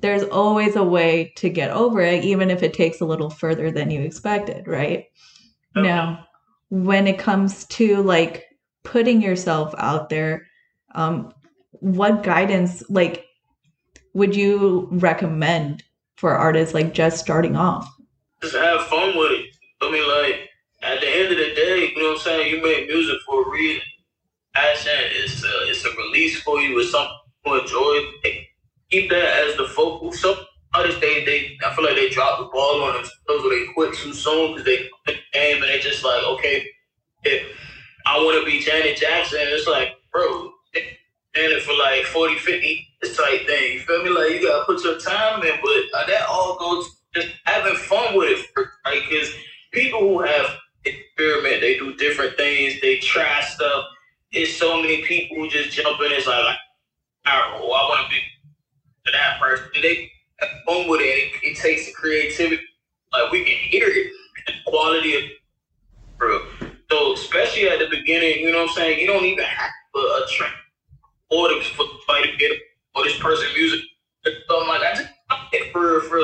[0.00, 3.70] there's always a way to get over it, even if it takes a little further
[3.70, 5.04] than you expected, right?
[5.76, 5.86] Okay.
[5.86, 6.26] Now,
[6.70, 8.44] when it comes to like
[8.84, 10.46] putting yourself out there,
[10.94, 11.32] um,
[11.72, 13.26] what guidance like
[14.12, 15.82] would you recommend
[16.16, 17.90] for artists like just starting off?
[18.44, 19.56] just have fun with it.
[19.80, 20.50] I mean, like
[20.82, 22.50] at the end of the day, you know what I'm saying.
[22.54, 23.82] You make music for a reason.
[24.54, 24.92] Passion
[25.24, 26.78] is a, it's a release for you.
[26.78, 27.16] It's something
[27.46, 28.00] to enjoy.
[28.90, 30.12] Keep that as the focal.
[30.12, 30.36] Some
[30.74, 33.94] artists they they I feel like they drop the ball on themselves or they quit
[33.94, 34.88] too soon because they
[35.32, 36.68] game and they just like okay,
[37.24, 37.46] if
[38.06, 39.38] I want to be Janet Jackson.
[39.42, 40.82] It's like bro, in
[41.34, 43.74] it for like 40, 50 this type thing.
[43.74, 44.10] You feel me?
[44.10, 48.16] Like you gotta put your time in, but uh, that all goes just having fun
[48.16, 49.02] with it, right?
[49.08, 49.30] Because
[49.72, 50.46] people who have
[50.84, 53.84] experiment, they do different things, they try stuff.
[54.32, 56.12] There's so many people who just jump in.
[56.12, 56.56] It's like,
[57.26, 59.66] I, oh, I want to be that person.
[59.74, 61.04] And they have fun with it.
[61.04, 61.32] it.
[61.42, 62.62] It takes the creativity.
[63.12, 64.12] Like we can hear it,
[64.46, 65.22] the quality of.
[66.94, 69.00] So especially at the beginning, you know what I'm saying?
[69.00, 70.52] You don't even have a, a train
[71.28, 72.52] or to, for to get
[72.94, 73.80] or this person music.
[74.24, 76.20] So I'm like, I just for for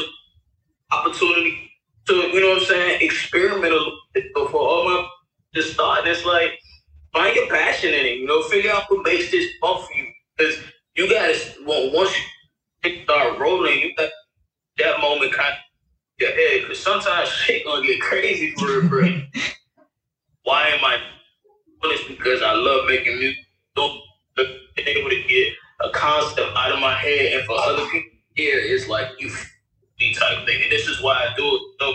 [0.92, 1.72] opportunity
[2.06, 5.08] to, you know what I'm saying, experiment a little bit before all my
[5.56, 6.06] just start.
[6.06, 6.52] It's like
[7.12, 10.06] find your passion in it, you know, figure out what makes this fun for you.
[10.36, 10.56] Because
[10.94, 12.14] you gotta well, once
[12.84, 14.10] you start rolling, you got
[14.78, 15.58] that moment kind of
[16.20, 16.60] your head.
[16.62, 19.24] Because sometimes shit gonna get crazy for a break.
[20.50, 20.98] Why am I
[21.80, 22.08] doing this?
[22.08, 23.38] Because I love making music.
[23.76, 24.00] So
[24.78, 28.88] able to get a concept out of my head, and for other people here, it's
[28.88, 30.60] like you type thing.
[30.60, 31.62] And this is why I do it.
[31.78, 31.94] So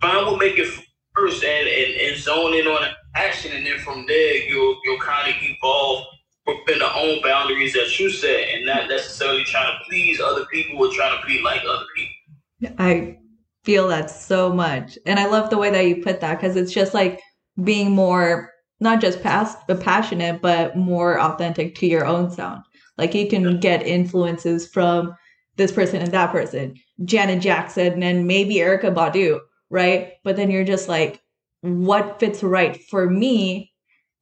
[0.00, 0.66] find what make it
[1.14, 5.28] first and, and, and zone in on action and then from there you'll you'll kind
[5.28, 6.04] of evolve
[6.46, 10.78] within the own boundaries that you set and not necessarily trying to please other people
[10.78, 12.74] or trying to be like other people.
[12.78, 13.18] I
[13.64, 14.96] feel that so much.
[15.06, 17.20] And I love the way that you put that because it's just like
[17.62, 22.62] being more not just past but passionate, but more authentic to your own sound.
[22.96, 25.14] Like you can get influences from
[25.56, 30.14] this person and that person, Janet Jackson and maybe Erykah Badu, right?
[30.24, 31.20] But then you're just like,
[31.60, 33.72] what fits right for me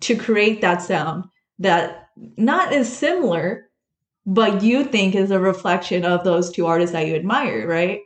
[0.01, 1.25] to create that sound
[1.61, 3.69] that not is similar,
[4.27, 8.01] but you think is a reflection of those two artists that you admire, right?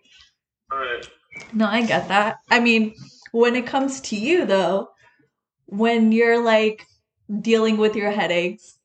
[0.71, 1.09] Right.
[1.53, 2.39] No, I get that.
[2.51, 2.95] I mean,
[3.33, 4.89] when it comes to you though,
[5.73, 6.87] when you're like
[7.41, 8.79] dealing with your headaches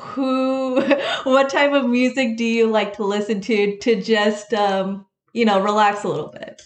[0.00, 0.80] who
[1.24, 5.60] what type of music do you like to listen to to just um you know
[5.60, 6.62] relax a little bit?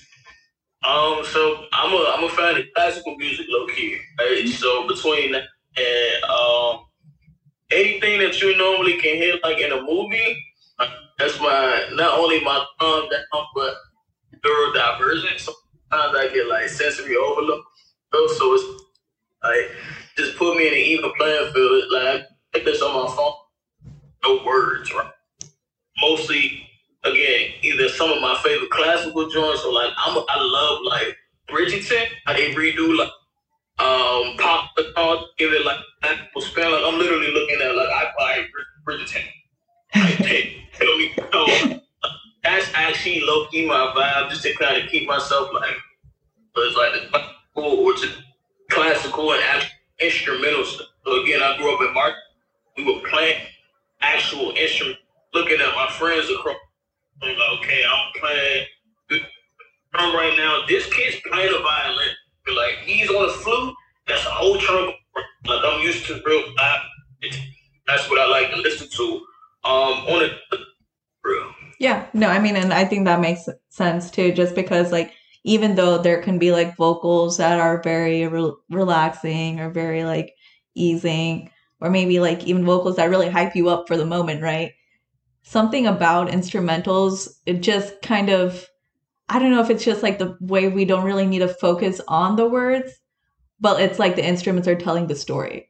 [0.84, 5.34] Um so i'm a i'm a fan of classical music low key right so between
[5.34, 6.80] and um
[7.70, 10.36] anything that you normally can hear like in a movie
[11.18, 13.74] that's my not only my um down but
[14.44, 15.38] neurodivergent.
[15.38, 17.62] Sometimes i get like sensory overload.
[18.12, 18.82] So it's
[19.42, 19.70] like
[20.16, 23.32] just put me in an even playing field like take this on my phone.
[24.24, 25.10] No words, right?
[26.00, 26.68] Mostly,
[27.04, 31.16] again, either some of my favorite classical joints or like I'm, I love like
[31.48, 32.06] Bridgerton.
[32.26, 33.10] How they redo like
[33.78, 35.78] um pop the song, give it like.
[36.04, 38.44] Like I'm literally looking at like I buy
[38.86, 39.24] Bridgerton.
[39.94, 40.56] Like,
[41.32, 41.80] no,
[42.42, 45.76] that's actually low key my vibe, just to kind of keep myself like,
[46.54, 47.94] but it's like the or
[48.72, 49.66] classical and
[50.00, 50.88] instrumental stuff.
[51.04, 52.14] So again, I grew up in Mark
[52.76, 53.40] we were playing
[54.00, 55.00] actual instruments,
[55.34, 56.56] looking at my friends across.
[57.22, 58.66] I'm like, okay, I'm playing
[59.92, 60.62] drum right now.
[60.68, 62.08] This kid's playing a violin.
[62.44, 63.74] But like he's on the flute
[64.08, 64.94] That's a whole trunk.
[65.46, 66.42] Like I'm used to real.
[67.86, 69.20] That's what I like to listen to.
[69.64, 70.56] Um, on a
[71.22, 71.52] real.
[71.78, 75.12] Yeah, no, I mean, and I think that makes sense too, just because like
[75.44, 80.34] even though there can be like vocals that are very re- relaxing or very like
[80.74, 81.50] easing,
[81.80, 84.72] or maybe like even vocals that really hype you up for the moment, right?
[85.42, 88.66] Something about instrumentals, it just kind of,
[89.28, 92.00] I don't know if it's just like the way we don't really need to focus
[92.06, 92.92] on the words,
[93.60, 95.68] but it's like the instruments are telling the story.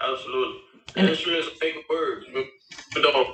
[0.00, 0.60] Absolutely.
[0.96, 2.26] And instruments are words.
[2.32, 3.28] We don't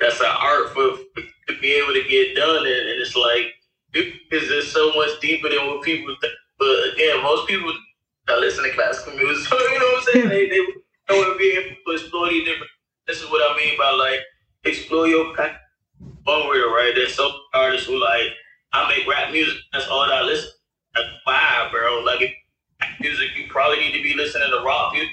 [0.00, 3.52] that's an art for to be able to get done, and, and it's like
[3.92, 6.32] because it's so much deeper than what people think.
[6.58, 7.72] But again, most people
[8.26, 10.28] that listen to classical music, so you know what I'm saying?
[10.28, 10.60] they they
[11.16, 12.70] want to be able to explore these different.
[13.06, 14.20] This is what I mean by like
[14.64, 15.56] explore your passion.
[16.24, 16.92] One word, right?
[16.94, 18.28] There's some artists who like
[18.72, 19.56] I make rap music.
[19.72, 20.50] That's all that I listen.
[20.94, 22.02] That's fine, bro.
[22.04, 22.34] Like
[23.00, 25.10] music, you probably need to be listening to rock music,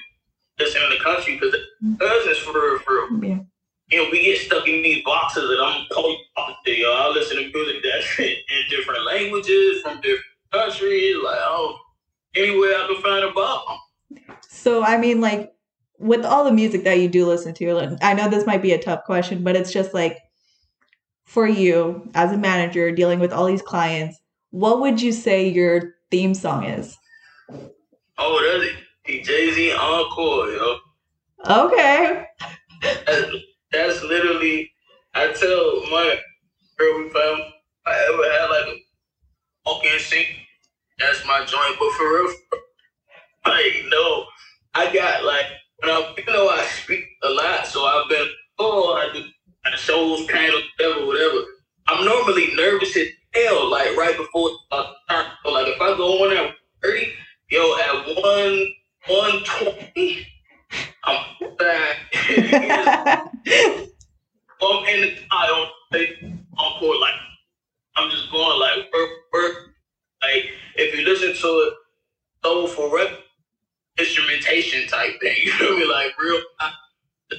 [0.60, 3.26] listening to country because it's for real for.
[3.26, 3.40] Yeah
[3.90, 6.92] you know, we get stuck in these boxes, and I'm totally opposite, yo.
[6.92, 8.36] I listen to music that's in
[8.70, 11.78] different languages from different countries, like oh,
[12.36, 13.80] anywhere I can find a bomb.
[14.50, 15.54] So I mean, like
[16.00, 18.82] with all the music that you do listen to, I know this might be a
[18.82, 20.18] tough question, but it's just like
[21.26, 24.20] for you as a manager dealing with all these clients,
[24.52, 26.98] what would you say your theme song is?
[28.18, 28.60] Oh,
[29.06, 30.78] that's Jay Z Encore, yo.
[31.50, 32.26] Okay
[33.78, 34.72] that's literally
[35.14, 36.20] I tell my
[36.78, 37.52] girl if I,
[37.86, 38.80] I ever had like a
[39.66, 40.28] walk-in sink,
[41.00, 41.76] that's my joint.
[41.80, 42.34] But for real,
[43.46, 44.26] like no,
[44.74, 45.46] I got like
[45.84, 48.28] I you know I speak a lot, so I've been
[48.60, 49.24] oh I do
[49.66, 51.46] I shows, panels, whatever, whatever.
[51.88, 54.50] I'm normally nervous as hell, like right before.
[54.72, 57.14] So like if I go on at 30,
[57.50, 58.68] yo, at one
[59.08, 60.28] one twenty.
[61.04, 61.98] I'm back.
[64.60, 65.72] I'm in the I don't
[66.58, 67.14] encore like
[67.96, 69.54] I'm just going like work, work.
[70.22, 71.74] Like if you listen to it
[72.44, 73.20] so for rep
[74.00, 75.86] instrumentation type thing, you feel me?
[75.86, 76.42] Like real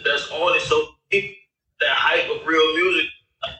[0.04, 0.62] that's on it.
[0.62, 3.10] So that hype of real music.
[3.42, 3.54] Like,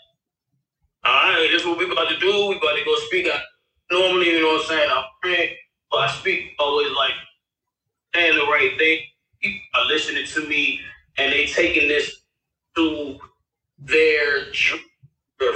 [1.04, 2.48] all right, this is what we about to do.
[2.48, 3.26] We about to go speak.
[3.26, 3.40] I,
[3.90, 4.90] normally, you know what I'm saying?
[4.92, 5.54] I'm praying,
[5.90, 7.12] but I speak always like
[8.14, 9.00] saying the right thing
[9.40, 10.81] people are listening to me
[11.16, 12.22] and they taking this
[12.77, 13.18] to
[13.79, 14.53] their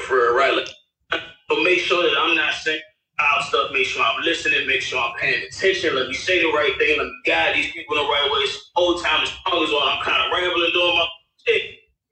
[0.07, 0.55] for right.
[0.55, 2.81] Like, but make sure that I'm not saying
[3.19, 3.71] out stuff.
[3.73, 4.67] Make sure I'm listening.
[4.67, 5.95] Make sure I'm paying attention.
[5.95, 6.99] Let me say the right thing.
[6.99, 8.41] Let me guide these people in the right way.
[8.41, 9.25] It's whole time.
[9.25, 11.07] The song is I'm kind of rambling, doing my
[11.47, 11.63] shit.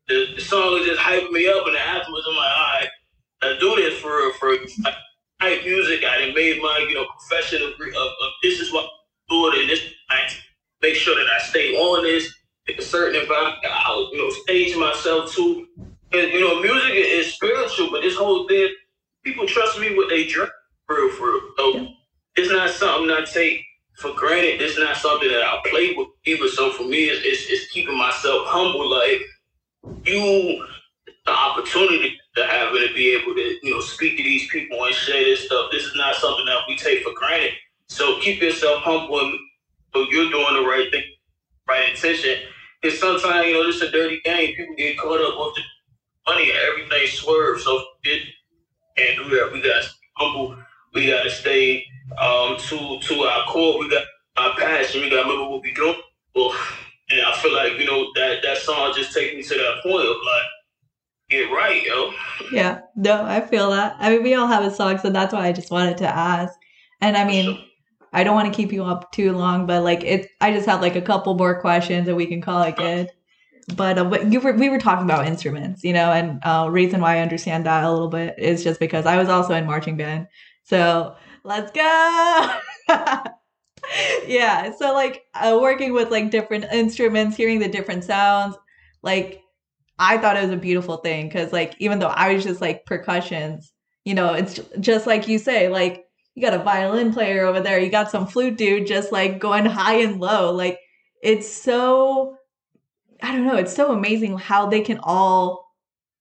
[0.09, 2.89] The, the song is just hyping me up, and afterwards I'm like, all right,
[3.43, 4.57] let's do this for for
[5.41, 6.05] hype music.
[6.05, 8.91] I done made my you know profession of, of, of this is what I'm
[9.29, 9.83] doing, and this.
[10.11, 10.29] I,
[10.83, 12.33] make sure that I stay on this,
[12.69, 13.59] a certain environment.
[13.69, 15.67] I'll, you know, stage myself to.
[16.13, 18.69] And, you know, music is spiritual, but this whole thing,
[19.25, 20.51] people trust me with their drink,
[20.87, 21.41] for real, for real.
[21.57, 21.89] So
[22.37, 23.63] it's not something I take
[23.95, 24.61] for granted.
[24.61, 26.49] It's not something that I play with people.
[26.49, 28.91] So for me, it's, it's, it's keeping myself humble.
[28.91, 29.21] Like,
[30.05, 30.67] you,
[31.27, 34.85] the opportunity to have it to be able to, you know, speak to these people
[34.85, 35.71] and share this stuff.
[35.71, 37.53] This is not something that we take for granted.
[37.89, 39.39] So keep yourself humble and
[39.93, 41.05] so you're doing the right thing,
[41.69, 42.39] right intention.
[42.81, 44.55] Because sometimes, you know, this is a dirty game.
[44.57, 45.63] People get caught up with the
[46.27, 47.65] money and everything swerves.
[47.65, 48.23] So it
[48.97, 49.53] and do that.
[49.53, 50.57] We got to humble.
[50.95, 51.85] We got to stay
[52.19, 53.79] um, to to our core.
[53.79, 54.05] We got
[54.37, 55.03] our passion.
[55.03, 55.97] We got to remember what we doing.
[56.35, 56.55] Well,
[57.11, 60.07] and I feel like you know that that song just takes me to that point
[60.07, 60.45] of like
[61.29, 62.13] get right, yo.
[62.53, 63.97] Yeah, no, I feel that.
[63.99, 66.55] I mean, we all have a song, so that's why I just wanted to ask.
[67.01, 67.59] And I mean,
[68.13, 70.81] I don't want to keep you up too long, but like it, I just have
[70.81, 73.11] like a couple more questions and we can call it good.
[73.77, 77.17] But uh, you were, we were talking about instruments, you know, and uh, reason why
[77.17, 80.27] I understand that a little bit is just because I was also in marching band.
[80.65, 82.57] So let's go.
[84.27, 84.73] yeah.
[84.77, 88.57] So like uh, working with like different instruments, hearing the different sounds,
[89.03, 89.43] like
[89.99, 92.87] I thought it was a beautiful thing because like even though I was just like
[92.87, 93.73] percussions,
[94.05, 96.07] you know, it's just like you say, like
[96.41, 99.67] you got a violin player over there, you got some flute dude just like going
[99.67, 100.53] high and low.
[100.53, 100.79] Like
[101.23, 102.37] it's so
[103.23, 105.75] I don't know, it's so amazing how they can all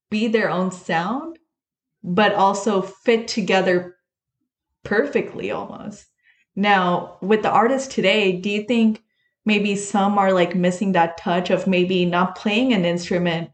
[0.10, 1.39] be their own sound
[2.03, 3.95] but also fit together
[4.84, 6.05] perfectly almost.
[6.55, 9.01] Now, with the artists today, do you think
[9.45, 13.51] maybe some are like missing that touch of maybe not playing an instrument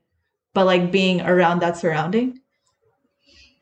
[0.53, 2.39] but like being around that surrounding?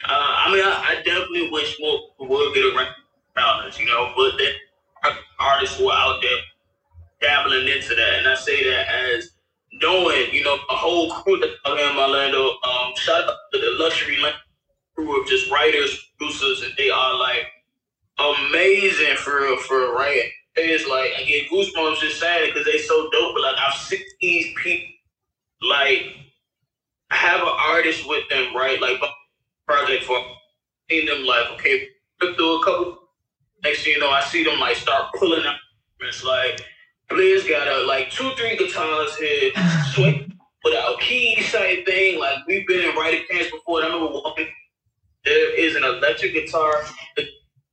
[0.05, 4.33] Uh, I mean, I, I, definitely wish more would get around us, you know, but
[4.37, 4.51] then
[5.39, 6.37] artists who are out there
[7.21, 8.19] dabbling into that.
[8.19, 9.31] And I say that as
[9.81, 12.49] knowing, you know, a whole crew that's out in Orlando.
[12.63, 14.17] Um, shout out to the luxury
[14.95, 17.45] crew of just writers, producers, and they are like
[18.19, 20.29] amazing for for writing.
[20.55, 23.35] It's like I get goosebumps just saying it because they so dope.
[23.35, 24.89] But like I've seen these people
[25.61, 26.03] like
[27.09, 28.79] I have an artist with them, right?
[28.79, 28.99] Like
[29.67, 30.19] project for
[30.89, 31.87] seeing them like okay,
[32.19, 32.99] through a couple.
[33.63, 35.55] Next thing you know, I see them like start pulling out.
[36.01, 36.61] It's like
[37.09, 39.51] Blaze got a like two, three guitars here,
[39.93, 40.25] sweat
[40.63, 42.19] without keys type thing.
[42.19, 43.81] Like we've been in writing pants before.
[43.81, 44.47] And I remember walking.
[45.25, 46.83] There is an electric guitar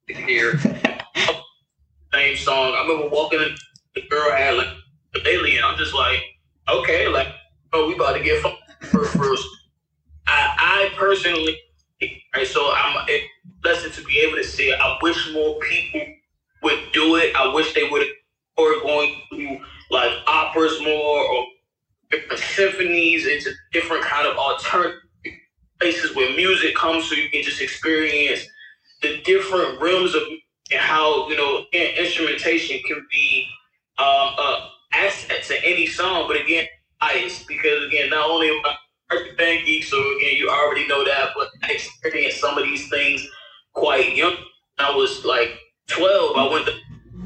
[0.06, 0.58] here.
[2.12, 2.74] Same song.
[2.76, 3.56] I remember walking in,
[3.94, 4.68] the girl had like
[5.14, 5.64] the alien.
[5.64, 6.20] I'm just like,
[6.68, 7.28] okay, like,
[7.72, 8.42] oh, we about to get
[8.82, 9.48] first.
[10.26, 11.58] I, I personally,
[12.34, 13.06] right, so I'm
[13.62, 16.02] blessed to be able to say, I wish more people
[16.62, 17.34] would do it.
[17.36, 18.06] I wish they would
[18.56, 19.58] or going to
[19.90, 21.46] like operas more or
[22.36, 25.00] symphonies into different kind of alternative
[25.80, 28.46] places where music comes so you can just experience
[29.02, 30.22] the different realms of
[30.72, 33.46] and how you know instrumentation can be
[33.98, 34.34] um,
[34.92, 36.26] asset to any song.
[36.28, 36.66] But again,
[37.00, 38.76] bias because again, not only am I
[39.18, 42.88] a band geek, so again, you already know that, but I experienced some of these
[42.88, 43.26] things
[43.72, 44.36] quite young.
[44.78, 45.50] I was like
[45.88, 46.36] 12.
[46.36, 46.74] I went to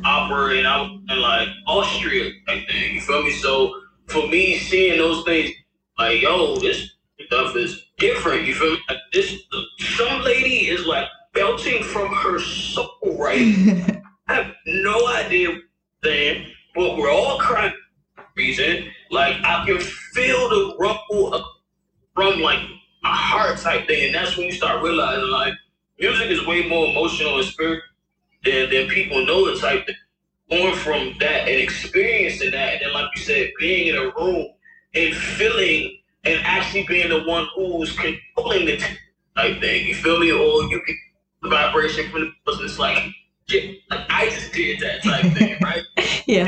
[0.05, 2.95] opera and I was in like Austria type thing.
[2.95, 3.31] You feel me?
[3.31, 5.51] So for me, seeing those things,
[5.99, 6.91] like yo, this
[7.27, 8.47] stuff is different.
[8.47, 8.79] You feel me?
[8.89, 9.43] Like this,
[9.79, 14.01] some lady is like belting from her soul, right?
[14.29, 15.59] I have no idea
[16.03, 17.73] then, but we're all crying
[18.37, 18.91] reason.
[19.11, 21.45] Like I can feel the rumble
[22.15, 22.61] from like
[23.05, 25.55] a heart type thing, and that's when you start realizing like
[25.99, 27.83] music is way more emotional and spiritual
[28.45, 29.97] than, than people know it type thing.
[30.51, 34.47] Going from that and experiencing that, and then like you said, being in a room
[34.95, 38.77] and feeling and actually being the one who's controlling the
[39.37, 39.87] type thing.
[39.87, 40.31] You feel me?
[40.33, 40.97] Or you can
[41.43, 42.65] the vibration from the person.
[42.65, 43.03] It's like,
[43.49, 45.83] shit, like I just did that type thing, right?
[46.27, 46.47] yeah.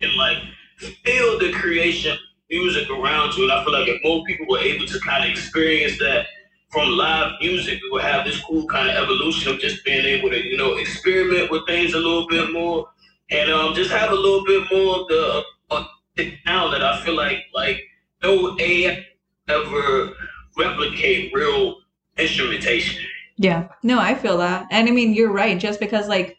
[0.00, 0.38] And like
[0.76, 2.16] feel the creation
[2.54, 3.44] music around you.
[3.44, 6.26] And I feel like if more people were able to kind of experience that
[6.70, 10.30] from live music, we would have this cool kind of evolution of just being able
[10.30, 12.88] to, you know, experiment with things a little bit more
[13.30, 15.84] and um, just have a little bit more of the uh,
[16.46, 17.80] now that I feel like like
[18.22, 19.04] no AI
[19.48, 20.12] ever
[20.56, 21.76] replicate real
[22.16, 23.02] instrumentation.
[23.36, 25.58] Yeah, no, I feel that, and I mean you're right.
[25.58, 26.36] Just because like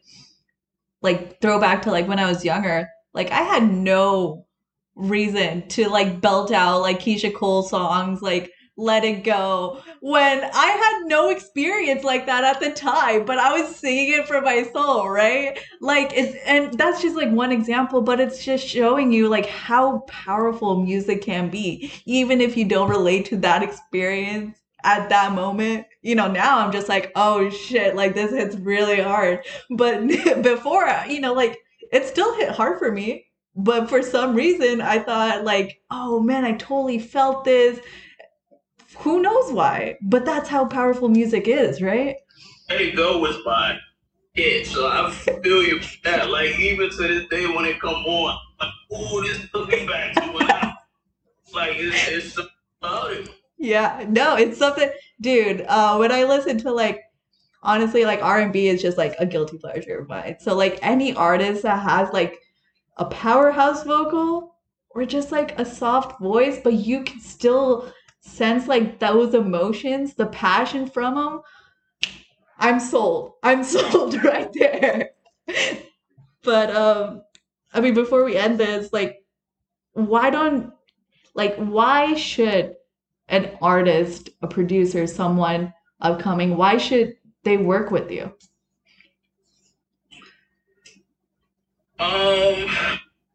[1.01, 4.44] like throwback to like when I was younger, like I had no
[4.95, 10.65] reason to like belt out like Keyshia Cole songs like let it go when I
[10.67, 14.63] had no experience like that at the time, but I was singing it for my
[14.73, 15.57] soul, right?
[15.79, 19.99] Like it's and that's just like one example, but it's just showing you like how
[20.07, 25.87] powerful music can be, even if you don't relate to that experience at that moment.
[26.01, 29.45] You know, now I'm just like, oh shit, like this hits really hard.
[29.69, 30.05] But
[30.41, 31.59] before, you know, like
[31.93, 33.24] it still hit hard for me.
[33.55, 37.79] But for some reason, I thought like, oh man, I totally felt this
[38.99, 39.97] who knows why?
[40.01, 42.15] But that's how powerful music is, right?
[42.69, 43.77] Hey, go with my
[44.35, 44.67] it.
[44.67, 46.29] So I feel you that.
[46.29, 50.13] Like even to this day when it come on, like, oh, this took me back
[50.15, 50.73] to when I,
[51.53, 52.47] like it's, it's
[52.81, 53.29] about it.
[53.57, 54.89] Yeah, no, it's something,
[55.21, 55.65] dude.
[55.67, 57.01] Uh, when I listen to like,
[57.63, 60.37] honestly, like R and B is just like a guilty pleasure of mine.
[60.39, 62.39] So like any artist that has like
[62.97, 64.55] a powerhouse vocal
[64.89, 70.27] or just like a soft voice, but you can still sense like those emotions, the
[70.27, 71.41] passion from them,
[72.57, 73.33] I'm sold.
[73.43, 75.11] I'm sold right there.
[76.43, 77.21] but um
[77.73, 79.23] I mean before we end this, like
[79.93, 80.73] why don't
[81.33, 82.75] like why should
[83.27, 88.31] an artist, a producer, someone upcoming, why should they work with you?
[91.99, 92.69] Um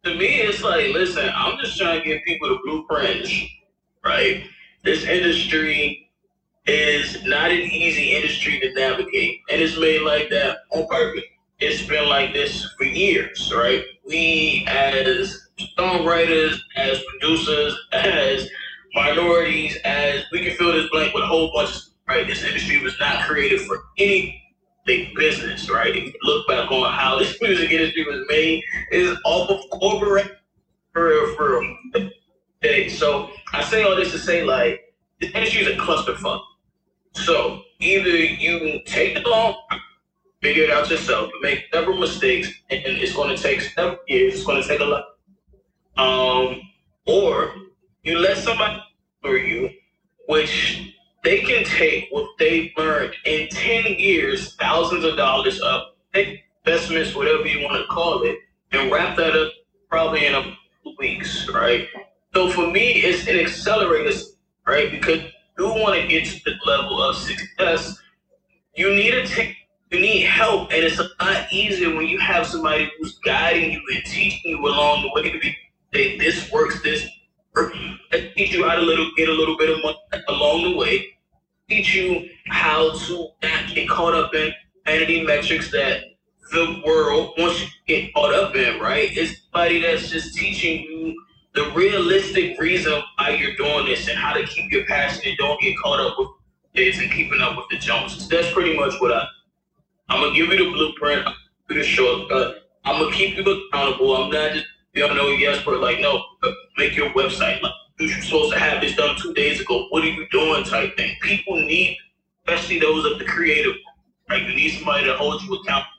[0.04, 3.32] to me it's like listen, I'm just trying to give people the blueprints,
[4.04, 4.44] right?
[4.82, 6.10] this industry
[6.66, 11.24] is not an easy industry to navigate, and it's made like that on purpose.
[11.58, 13.82] It's been like this for years, right?
[14.06, 15.48] We, as
[15.78, 18.48] songwriters, as producers, as
[18.94, 21.70] minorities, as we can fill this blank with a whole bunch
[22.08, 22.26] right.
[22.26, 24.39] This industry was not created for any
[24.86, 25.94] big business, right?
[25.94, 30.38] If you look back on how this music industry was made, it's all of corporate
[30.92, 31.62] for for
[32.62, 36.40] Okay, so I say all this to say like the industry is a clusterfuck.
[37.12, 39.56] So either you take the long
[40.40, 41.30] figure it out yourself.
[41.42, 44.34] Make several mistakes, and it's going to take several years.
[44.34, 45.04] It's going to take a lot.
[45.96, 46.60] Um,
[47.06, 47.54] or
[48.02, 48.82] you let somebody
[49.22, 49.70] for you,
[50.28, 50.89] which
[51.22, 57.46] they can take what they've learned in 10 years, thousands of dollars up, investments, whatever
[57.46, 58.38] you want to call it,
[58.72, 59.52] and wrap that up
[59.88, 60.42] probably in a
[60.82, 61.86] few weeks, right?
[62.34, 64.16] So for me, it's an accelerator,
[64.66, 64.90] right?
[64.90, 65.20] Because
[65.58, 67.98] you want to get to the level of success,
[68.74, 69.56] you need to take
[69.90, 73.82] you need help, and it's a lot easier when you have somebody who's guiding you
[73.92, 75.32] and teaching you along the way.
[75.32, 75.56] to be,
[75.92, 77.04] Say, this works, this
[77.56, 77.76] works.
[78.36, 79.96] teach you how to little get a little bit of money.
[81.70, 84.52] Teach you how to not get caught up in
[84.84, 86.02] vanity metrics that
[86.52, 89.08] the world wants you to get caught up in, right?
[89.16, 94.34] It's somebody that's just teaching you the realistic reason why you're doing this and how
[94.34, 96.28] to keep your passion and don't get caught up with
[96.74, 98.28] this and keeping up with the Joneses.
[98.28, 99.26] That's pretty much what I
[100.10, 101.34] I'm gonna give you the blueprint, I'm
[101.68, 102.68] give you the shortcut.
[102.84, 104.16] I'm gonna keep you accountable.
[104.16, 106.20] I'm not just you know yes, but like no,
[106.78, 107.62] make your website.
[107.62, 109.86] Like you're supposed to have this done two days ago.
[109.90, 110.64] What are you doing?
[110.64, 111.16] Type thing.
[111.20, 111.96] People need,
[112.46, 113.74] especially those of the creative,
[114.28, 114.42] right?
[114.42, 115.90] You need somebody to hold you accountable.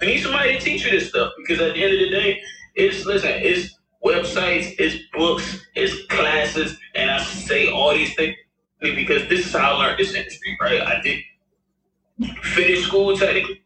[0.00, 2.42] You need somebody to teach you this stuff because at the end of the day,
[2.74, 8.36] it's listen, it's websites, it's books, it's classes, and I say all these things
[8.80, 10.82] because this is how I learned this industry, right?
[10.82, 11.20] I did
[12.42, 13.62] finish school technically,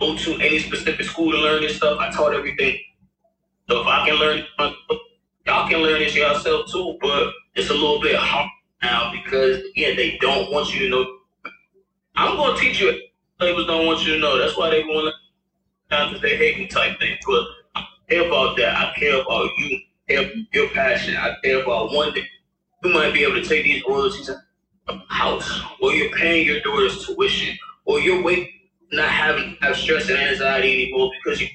[0.00, 1.98] go to any specific school to learn this stuff.
[1.98, 2.78] I taught everything.
[3.68, 4.44] So if I can learn,
[5.46, 8.48] y'all can learn this yourself too, but it's a little bit hard
[8.82, 11.18] now because again, they don't want you to know.
[12.16, 13.00] I'm gonna teach you.
[13.40, 14.38] Labels don't want you to know.
[14.38, 15.12] That's why they want
[15.90, 17.16] to because they hate me type thing.
[17.26, 18.76] But I care about that.
[18.76, 19.80] I care about you.
[20.52, 21.16] Your passion.
[21.16, 22.26] I care about one day
[22.82, 24.42] you might be able to take these royalties a
[25.08, 28.50] house, or you're paying your daughter's tuition, or you're wait,
[28.90, 31.50] not having have stress and anxiety anymore because you're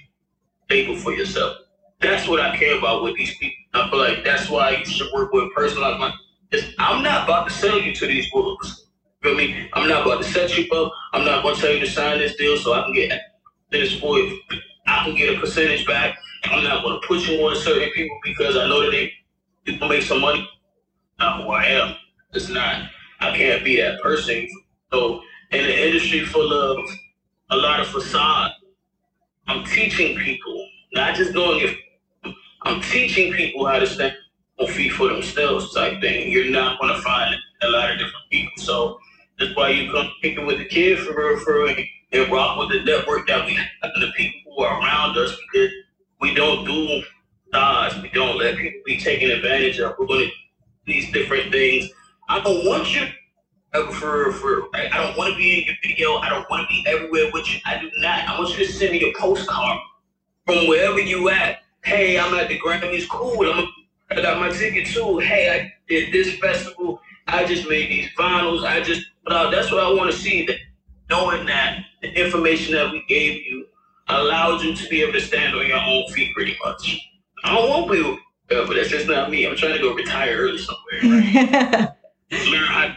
[0.69, 1.57] able for yourself.
[1.99, 3.57] That's what I care about with these people.
[3.77, 6.13] I feel like that's why you should work with a person like mine.
[6.79, 8.87] I'm not about to sell you to these wolves.
[9.21, 9.69] You feel me?
[9.73, 10.91] I'm not about to set you up.
[11.13, 13.19] I'm not going to tell you to sign this deal so I can get
[13.71, 14.39] this for you.
[14.87, 16.17] I can get a percentage back.
[16.45, 19.11] I'm not going to put you on certain people because I know that they,
[19.65, 20.47] can make some money.
[21.19, 21.95] Not who I am.
[22.33, 22.89] It's not.
[23.19, 24.47] I can't be that person.
[24.93, 25.21] So
[25.51, 26.77] in an industry full of
[27.49, 28.51] a lot of facade,
[29.47, 31.77] I'm teaching people, not just doing it.
[32.67, 34.13] I'm teaching people how to stand
[34.59, 36.29] on feet for themselves type thing.
[36.29, 38.51] You're not going to find a lot of different people.
[38.57, 38.99] So
[39.39, 41.75] that's why you come kicking with the kid for real, for real,
[42.11, 45.33] and rock with the network that we have and the people who are around us
[45.53, 45.71] because
[46.19, 47.01] we don't do
[47.47, 48.01] stars.
[48.01, 49.95] We don't let people be taken advantage of.
[49.97, 50.31] We're going to
[50.85, 51.89] these different things.
[52.27, 53.07] I don't want you
[53.93, 56.17] for for I don't want to be in your video.
[56.17, 57.59] I don't want to be everywhere with you.
[57.65, 58.27] I do not.
[58.27, 59.79] I want you to send me a postcard
[60.45, 61.59] from wherever you at.
[61.87, 63.07] Hey, I'm at the Grammys.
[63.07, 63.49] Cool.
[63.49, 63.65] I'm
[64.11, 65.19] I got my ticket too.
[65.19, 66.99] Hey, I did this festival.
[67.27, 68.65] I just made these vinyls.
[68.65, 70.45] I just uh, that's what I want to see.
[70.45, 70.57] That
[71.09, 73.67] knowing that the information that we gave you
[74.09, 77.09] allowed you to be able to stand on your own feet, pretty much.
[77.45, 78.17] I don't want people,
[78.49, 79.47] but that's just not me.
[79.47, 81.21] I'm trying to go retire early somewhere.
[81.21, 81.89] Right?
[82.51, 82.95] Learn how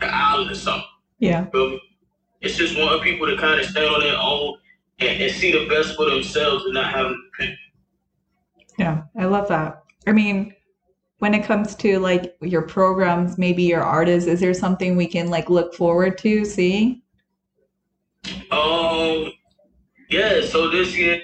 [0.00, 0.82] the island or something.
[1.20, 1.46] Yeah.
[2.40, 4.56] It's just wanting people to kind of stand on their own
[4.98, 7.54] and, and see the best for themselves and not having to
[8.78, 9.82] Yeah, I love that.
[10.06, 10.54] I mean,
[11.18, 15.30] when it comes to like your programs, maybe your artists, is there something we can
[15.30, 17.02] like look forward to seeing?
[18.50, 19.32] Um,
[20.08, 20.44] yeah.
[20.44, 21.20] So this year,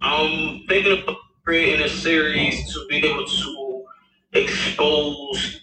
[0.00, 3.84] I'm thinking of creating a series to be able to
[4.32, 5.62] expose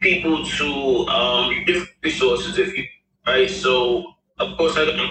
[0.00, 2.84] people to um, different resources if you
[3.26, 3.50] right.
[3.50, 4.04] So
[4.38, 5.10] of course I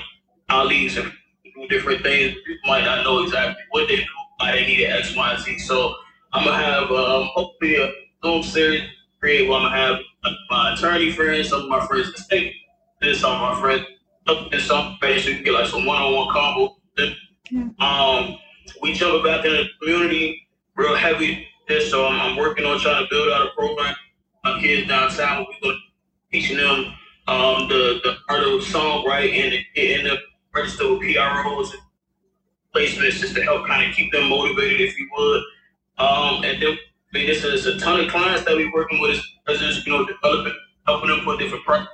[0.50, 1.12] colleagues and
[1.44, 2.36] do different things.
[2.46, 4.04] People might not know exactly what they do,
[4.38, 5.60] why they need X, Y, Z.
[5.60, 5.96] So
[6.34, 7.92] I'm gonna have um, hopefully a
[8.24, 8.84] Zoom series
[9.20, 10.00] create where I'm gonna have
[10.50, 12.54] my attorney friends, some of my friends in state,
[13.14, 13.86] some of my friends
[14.28, 16.78] and some so you can get like some one-on-one combo.
[16.98, 17.68] Yeah.
[17.80, 18.38] Um,
[18.82, 21.48] we jump back in the community real heavy.
[21.68, 23.96] This, So I'm, I'm working on trying to build out a program
[24.44, 25.46] my kids downtown.
[25.64, 25.78] We're to
[26.32, 26.94] teaching them
[27.28, 30.18] um, the, the art of songwriting and getting them
[30.54, 31.82] registered with PROs and
[32.76, 35.44] placements just to help kind of keep them motivated, if you would.
[35.98, 36.78] Um, and then
[37.14, 40.06] I mean, this is a ton of clients that we're working with as you know,
[40.06, 40.54] developing,
[40.86, 41.92] helping them put different projects,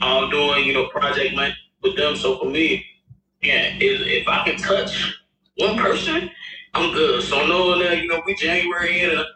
[0.00, 2.16] um, doing, you know, project man with them.
[2.16, 2.84] So for me,
[3.42, 5.18] yeah, if, if I can touch
[5.56, 6.30] one person,
[6.74, 7.22] I'm good.
[7.22, 9.26] So knowing that, you know, we January in and,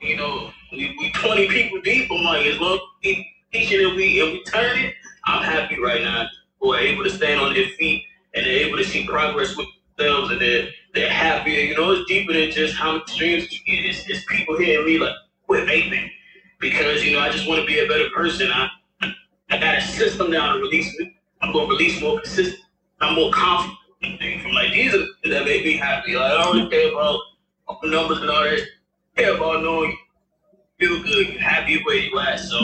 [0.00, 2.10] you know, we, we 20 people deep.
[2.10, 4.94] I'm like, as long as we teaching and we and we turn it,
[5.26, 6.26] I'm happy right now.
[6.60, 9.66] Who are able to stand on their feet and they're able to see progress with
[9.96, 11.60] themselves and they're, they're happier.
[11.60, 13.84] You know, it's deeper than just how many streams you get.
[13.84, 15.14] It's, it's people hitting me like,
[15.46, 16.10] quit vaping.
[16.60, 18.50] Because, you know, I just want to be a better person.
[18.50, 18.68] I,
[19.50, 20.94] I got a system now to release.
[21.42, 22.60] I'm going to release more consistent.
[23.00, 23.78] I'm more confident.
[24.42, 26.14] From like, these are that make me happy.
[26.14, 27.20] Like, I don't really care about
[27.84, 28.60] numbers and all that.
[29.16, 29.96] I care about knowing
[30.78, 32.38] you feel good, you're happy where you at.
[32.38, 32.58] So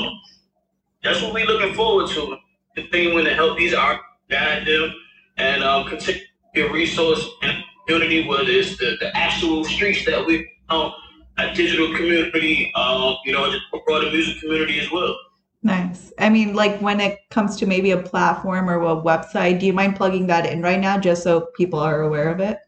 [1.03, 2.37] that's what we're looking forward to.
[2.77, 4.95] The thing Continuing to help these artists, guide them,
[5.37, 6.23] and um, continue
[6.57, 10.93] a resource and community, whether it's the, the actual streets that we know,
[11.39, 15.17] a digital community, um, you know, just broader music community as well.
[15.63, 16.11] Nice.
[16.19, 19.75] I mean, like when it comes to maybe a platform or a website, do you
[19.75, 22.59] mind plugging that in right now just so people are aware of it?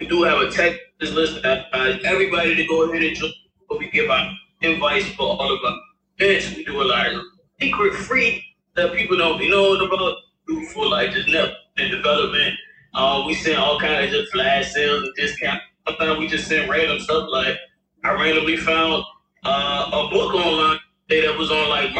[0.00, 3.30] We do have a text list that uh, everybody to go ahead and join.
[3.78, 4.32] We give out
[4.62, 5.78] invites for all of our
[6.18, 6.56] events.
[6.56, 7.22] We do a lot of
[7.60, 8.42] secret free
[8.76, 10.16] that people don't be knowing about.
[10.48, 12.54] Do for like just network and development.
[12.94, 15.62] Um, we send all kinds of flash sales and discounts.
[15.86, 17.56] Sometimes we just send random stuff like
[18.02, 19.04] I randomly found
[19.44, 20.78] uh, a book online
[21.10, 21.90] that was on like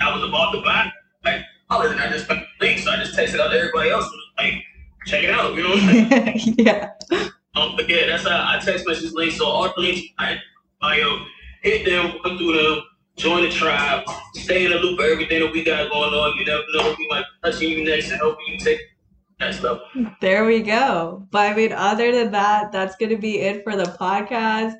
[0.00, 0.90] I was about to buy.
[1.24, 3.90] Like, oh, and I just found the link, so I just texted out to everybody
[3.90, 4.08] else.
[4.38, 4.54] Like,
[5.06, 5.54] check it out.
[5.54, 6.54] You know what I'm saying?
[6.58, 6.92] yeah.
[7.54, 9.36] But forget, that's how I text message links.
[9.36, 10.38] So all the links I
[10.80, 11.24] bio,
[11.62, 12.82] hit them, run through them,
[13.16, 16.38] join the tribe, stay in the loop of everything that we got going on.
[16.38, 18.80] You never know we might be touching you next and helping you take
[19.38, 19.80] that stuff.
[20.20, 21.26] There we go.
[21.30, 24.74] But I mean, other than that, that's going to be it for the podcast.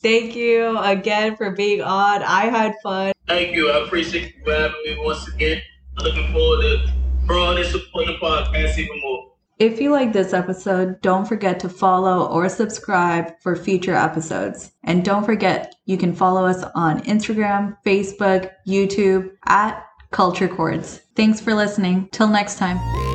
[0.00, 2.22] Thank you again for being on.
[2.22, 3.12] I had fun.
[3.26, 3.70] Thank you.
[3.70, 5.60] I appreciate you having me once again.
[5.98, 6.92] I'm looking forward to
[7.26, 9.27] growing and supporting the podcast even more.
[9.58, 14.70] If you like this episode, don't forget to follow or subscribe for future episodes.
[14.84, 21.00] And don't forget, you can follow us on Instagram, Facebook, YouTube at Culture Chords.
[21.16, 22.08] Thanks for listening.
[22.12, 23.07] Till next time.